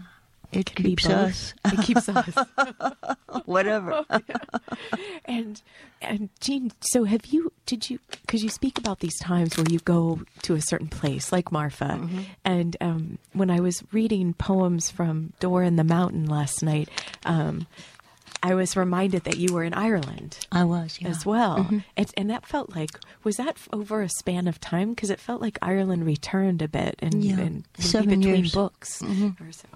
[0.52, 1.14] It can be keeps both.
[1.14, 1.54] us.
[1.66, 2.34] It keeps us.
[3.44, 4.04] Whatever.
[5.26, 5.62] And
[6.02, 7.52] and Jean, so have you?
[7.66, 8.00] Did you?
[8.22, 11.84] Because you speak about these times where you go to a certain place, like Marfa.
[12.00, 12.20] Mm-hmm.
[12.44, 16.88] And um, when I was reading poems from Door in the Mountain last night,
[17.24, 17.66] um,
[18.42, 21.08] I was reminded that you were in Ireland I was, yeah.
[21.08, 22.90] as well, and, and that felt like
[23.22, 24.94] was that over a span of time?
[24.94, 27.38] Because it felt like Ireland returned a bit, and, Yeah.
[27.38, 28.52] and Seven between years.
[28.52, 29.68] books or so.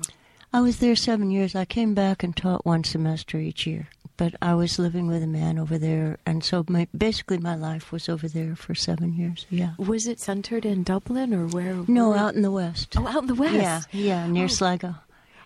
[0.55, 1.55] I was there seven years.
[1.57, 5.27] I came back and taught one semester each year, but I was living with a
[5.27, 9.47] man over there, and so my, basically my life was over there for seven years.
[9.51, 9.73] Yeah.
[9.79, 11.75] Was it centered in Dublin or where?
[11.89, 12.95] No, where- out in the west.
[12.97, 13.55] Oh, out in the west.
[13.55, 14.47] Yeah, yeah, near Oh.
[14.47, 14.95] Sligo,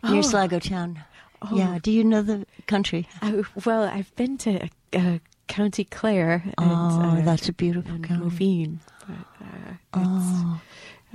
[0.04, 0.22] near Oh.
[0.22, 1.02] Sligo town.
[1.54, 1.78] Yeah.
[1.82, 3.08] Do you know the country?
[3.22, 8.04] I, well, I've been to uh, County Clare and, oh, uh, that's a beautiful and
[8.04, 8.24] county.
[8.28, 8.78] Moveen.
[9.06, 10.06] But, uh, it's,
[10.42, 10.60] Oh,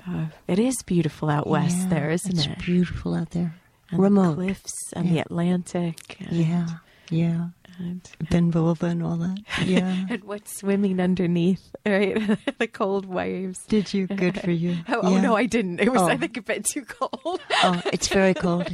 [0.07, 2.57] uh, it is beautiful out west yeah, there, isn't it's it?
[2.57, 3.53] beautiful out there.
[3.93, 4.35] And the Remote.
[4.35, 6.17] cliffs and the Atlantic.
[6.19, 6.67] And, Yeah,
[7.09, 7.47] yeah.
[7.79, 9.37] And, Ben Bulben and all that.
[9.65, 10.05] Yeah.
[10.09, 12.37] and what's swimming underneath, right?
[12.59, 13.59] the cold waves.
[13.67, 14.05] Did you?
[14.05, 14.77] Good for you.
[14.87, 15.79] Oh, oh, no, I didn't.
[15.79, 16.17] It was, I Oh.
[16.17, 17.41] think, a bit too cold.
[17.63, 18.69] Oh, it's very cold.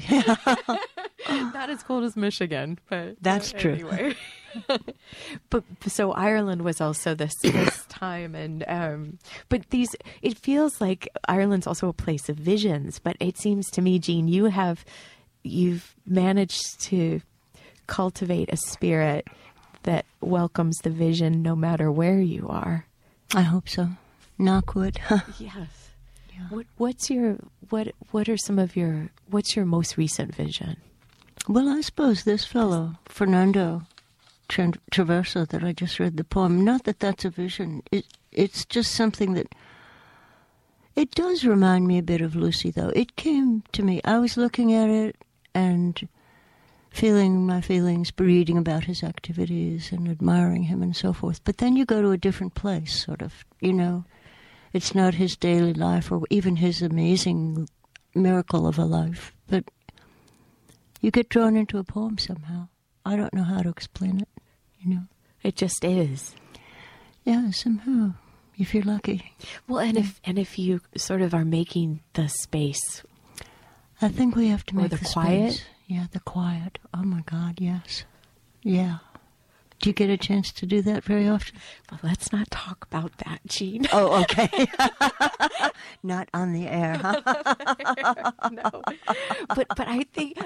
[1.30, 3.74] Not as cold as Michigan, but That's uh, true.
[3.74, 4.16] Anyway.
[5.50, 11.08] but so Ireland was also this this time, and um, but these it feels like
[11.28, 13.00] Ireland's also a place of visions.
[13.00, 14.86] But it seems to me, Jean, you have
[15.44, 17.22] you've managed to
[17.88, 19.28] cultivate a spirit
[19.84, 22.86] that welcomes the vision no matter where you are.
[23.34, 23.90] I hope so.
[24.40, 24.98] Knockwood.
[25.40, 25.90] Yes.
[26.50, 27.38] What what's your
[27.70, 30.78] what what are some of your what's your most recent vision?
[31.50, 33.82] Well, I suppose this fellow, Fernando
[34.50, 37.82] Tra- Traverso, that I just read the poem, not that that's a vision.
[37.92, 39.48] It, it's just something that.
[40.96, 42.90] It does remind me a bit of Lucy, though.
[42.90, 44.00] It came to me.
[44.06, 45.16] I was looking at it
[45.56, 46.08] and
[46.92, 51.44] feeling my feelings, reading about his activities and admiring him and so forth.
[51.46, 54.06] But then you go to a different place, sort of, you know.
[54.72, 57.68] It's not his daily life or even his amazing
[58.14, 59.64] miracle of a life, but
[61.00, 62.68] you get drawn into a poem somehow.
[63.06, 64.28] I don't know how to explain it,
[64.80, 65.02] you know.
[65.44, 66.36] It just is.
[67.24, 68.14] Yeah, somehow,
[68.58, 69.34] if you're lucky.
[69.68, 73.04] Well, and if and if you sort of are making the space,
[74.02, 75.54] I think we have to make the the quiet?
[75.54, 75.66] space.
[75.88, 76.78] Yeah, the quiet.
[76.94, 78.04] Oh my God, yes.
[78.62, 78.98] Yeah.
[79.80, 81.58] Do you get a chance to do that very often?
[81.90, 83.86] well, let's not talk about that, Jean.
[83.94, 84.68] Oh, okay.
[86.04, 87.22] Not on the air, huh?
[88.52, 88.82] no,
[89.56, 90.38] but but I think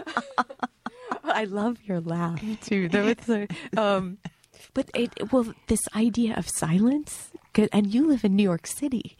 [1.24, 2.90] I love your laugh too.
[2.90, 4.18] Though it's a, um,
[4.74, 9.18] but it well, this idea of silence, 'cause- and you live in New York City,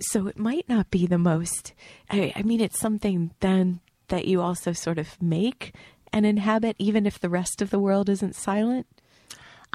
[0.00, 1.72] so it might not be the most.
[2.10, 5.74] I, I mean, it's something then that you also sort of make
[6.12, 8.86] and inhabit, even if the rest of the world isn't silent.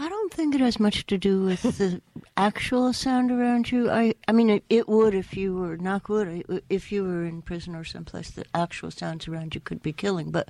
[0.02, 2.02] I don't think it has much to do with the
[2.36, 3.92] actual sound around you.
[3.92, 6.44] I, I mean, it, it would if you were knock wood.
[6.72, 10.32] If you were in prison or someplace, the actual sounds around you could be killing.
[10.32, 10.50] But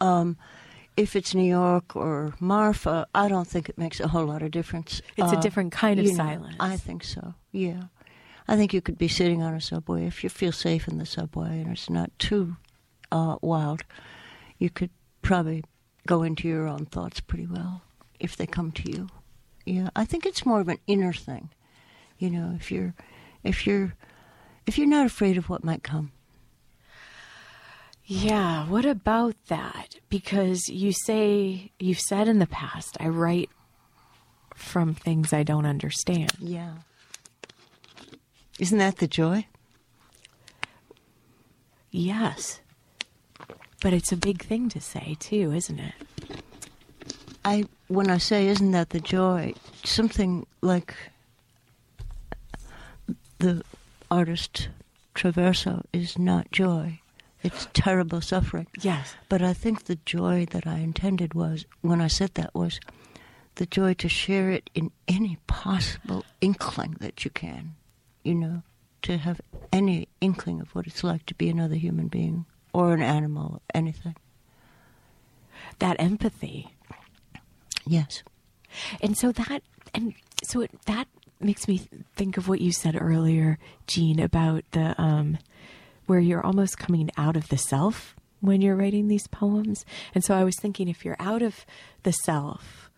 [0.00, 0.36] um,
[0.96, 4.50] if it's New York or Marfa, I don't think it makes a whole lot of
[4.50, 5.00] difference.
[5.16, 6.56] It's a Uh, different kind of you know, silence.
[6.58, 7.34] I think so.
[7.52, 7.84] Yeah,
[8.48, 11.06] I think you could be sitting on a subway if you feel safe in the
[11.06, 12.56] subway and it's not too
[13.12, 13.84] uh, wild.
[14.58, 14.90] You could
[15.22, 15.62] probably
[16.04, 17.82] go into your own thoughts pretty well
[18.20, 19.08] if they come to you.
[19.64, 21.50] Yeah, I think it's more of an inner thing.
[22.18, 22.94] You know, if you're
[23.42, 23.94] if you're
[24.66, 26.12] if you're not afraid of what might come.
[28.08, 29.96] Yeah, what about that?
[30.08, 33.50] Because you say, you've said in the past, I write
[34.54, 36.30] from things I don't understand.
[36.38, 36.74] Yeah.
[38.60, 39.46] Isn't that the joy?
[41.90, 42.60] Yes.
[43.82, 45.94] But it's a big thing to say, too, isn't it?
[47.46, 50.94] I when I say isn't that the joy, something like
[53.38, 53.62] the
[54.10, 54.68] artist
[55.14, 57.00] Traverso is not joy.
[57.44, 58.66] It's terrible suffering.
[58.80, 59.14] Yes.
[59.28, 62.80] But I think the joy that I intended was when I said that was
[63.54, 67.76] the joy to share it in any possible inkling that you can.
[68.24, 68.62] You know,
[69.02, 69.40] to have
[69.72, 74.16] any inkling of what it's like to be another human being or an animal, anything.
[75.78, 76.72] That empathy.
[77.86, 78.22] Yes.
[79.00, 79.62] And so that,
[79.94, 80.14] and
[80.44, 81.08] so it, that
[81.40, 85.38] makes me think of what you said earlier, Jean, about the, um,
[86.06, 89.84] where you're almost coming out of the self when you're writing these poems.
[90.14, 91.64] And so I was thinking if you're out of
[92.02, 92.90] the self,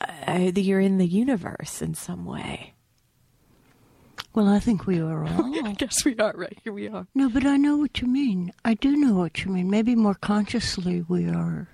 [0.00, 2.74] uh, you're in the universe in some way.
[4.34, 5.66] Well, I think we are all.
[5.66, 6.56] I guess we are, right?
[6.62, 7.06] Here we are.
[7.14, 8.52] No, but I know what you mean.
[8.64, 9.68] I do know what you mean.
[9.70, 11.68] Maybe more consciously we are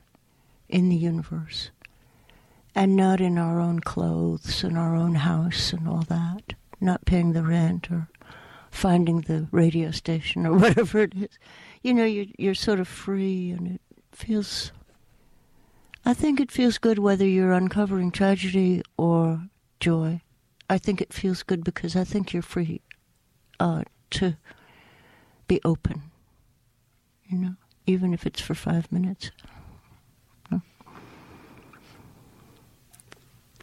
[0.69, 1.71] in the universe
[2.75, 6.53] and not in our own clothes and our own house and all that.
[6.79, 8.09] Not paying the rent or
[8.71, 11.39] finding the radio station or whatever it is.
[11.83, 13.81] You know, you're, you're sort of free and it
[14.13, 14.73] feels.
[16.05, 19.49] I think it feels good whether you're uncovering tragedy or
[19.81, 20.21] joy.
[20.69, 22.83] I think it feels good because I think you're free
[23.59, 24.37] uh, to
[25.49, 26.03] be open,
[27.27, 27.55] you know,
[27.87, 29.31] even if it's for five minutes.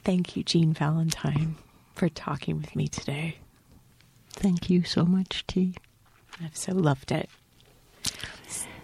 [0.04, 1.56] Thank you, Jean Valentine,
[1.96, 3.38] for talking with me today.
[4.32, 5.76] Thank you so much, T.
[6.44, 7.30] I've so loved it.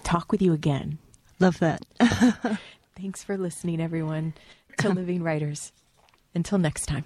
[0.03, 0.97] Talk with you again.
[1.39, 1.83] Love that.
[2.95, 4.33] Thanks for listening, everyone,
[4.77, 5.71] to Living Writers.
[6.33, 7.05] Until next time.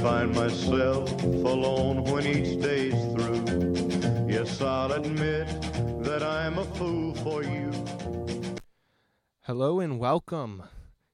[0.00, 4.28] find myself alone when each day's through.
[4.28, 5.48] Yes, I'll admit
[6.04, 7.72] that I'm a fool for you.
[9.42, 10.62] Hello and welcome.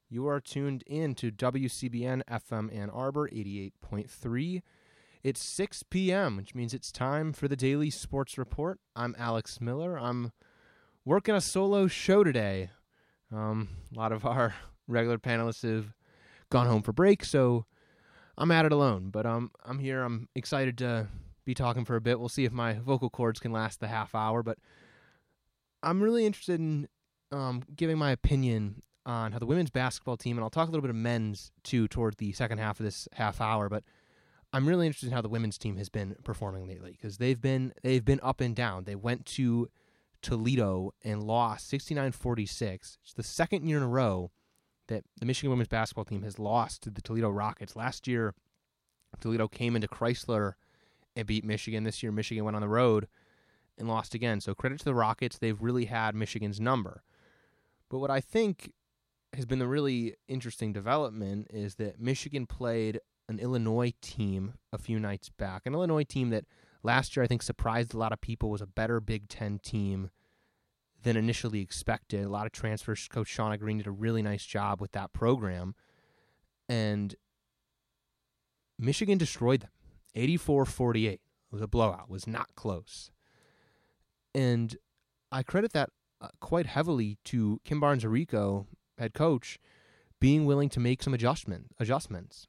[0.07, 4.61] You are tuned in to WCBN FM Ann Arbor 88.3.
[5.23, 8.79] It's 6 p.m., which means it's time for the Daily Sports Report.
[8.95, 9.97] I'm Alex Miller.
[9.99, 10.31] I'm
[11.03, 12.69] working a solo show today.
[13.33, 14.53] Um, a lot of our
[14.87, 15.95] regular panelists have
[16.51, 17.65] gone home for break, so
[18.37, 19.09] I'm at it alone.
[19.09, 20.03] But um, I'm here.
[20.03, 21.07] I'm excited to
[21.45, 22.19] be talking for a bit.
[22.19, 24.43] We'll see if my vocal cords can last the half hour.
[24.43, 24.57] But
[25.83, 26.87] I'm really interested in
[27.31, 30.81] um, giving my opinion on how the women's basketball team, and I'll talk a little
[30.81, 33.69] bit of men's too toward the second half of this half hour.
[33.69, 33.83] But
[34.51, 37.73] I'm really interested in how the women's team has been performing lately because they've been
[37.83, 38.85] they've been up and down.
[38.85, 39.69] They went to
[40.21, 42.97] Toledo and lost 69-46.
[43.03, 44.31] It's the second year in a row
[44.87, 47.75] that the Michigan women's basketball team has lost to the Toledo Rockets.
[47.75, 48.33] Last year,
[49.19, 50.53] Toledo came into Crisler
[51.15, 51.83] and beat Michigan.
[51.83, 53.07] This year, Michigan went on the road
[53.77, 54.41] and lost again.
[54.41, 57.03] So credit to the Rockets; they've really had Michigan's number.
[57.89, 58.71] But what I think
[59.33, 64.99] has been the really interesting development is that Michigan played an Illinois team a few
[64.99, 65.63] nights back.
[65.65, 66.45] An Illinois team that
[66.83, 70.09] last year I think surprised a lot of people was a better Big Ten team
[71.05, 72.25] than initially expected.
[72.25, 73.07] A lot of transfers.
[73.07, 75.75] Coach Shauna Green did a really nice job with that program.
[76.67, 77.15] And
[78.79, 79.69] Michigan destroyed them
[80.15, 81.13] 84 48.
[81.13, 83.11] It was a blowout, was not close.
[84.33, 84.75] And
[85.31, 88.65] I credit that uh, quite heavily to Kim Barnes Arico,
[88.97, 89.59] head coach,
[90.19, 92.47] being willing to make some adjustment adjustments.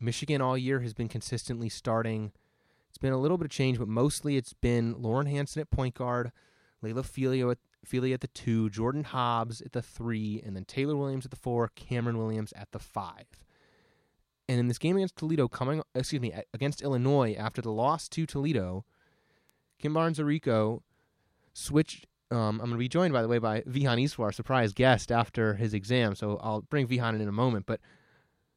[0.00, 2.32] Michigan all year has been consistently starting.
[2.88, 5.94] It's been a little bit of change, but mostly it's been Lauren Hansen at point
[5.94, 6.32] guard,
[6.82, 10.96] Laila Phelia at, Phelia at the two, Jordan Hobbs at the three, and then Taylor
[10.96, 13.26] Williams at the four, Cameron Williams at the five.
[14.48, 18.26] And in this game against Toledo, coming excuse me against Illinois after the loss to
[18.26, 18.84] Toledo,
[19.78, 20.80] Kim Barnes Arico
[21.52, 22.06] switched.
[22.30, 25.54] Um, I'm going to be joined, by the way, by Vihan Iswar, surprise guest after
[25.54, 26.14] his exam.
[26.14, 27.66] So I'll bring Vihan in in a moment.
[27.66, 27.80] But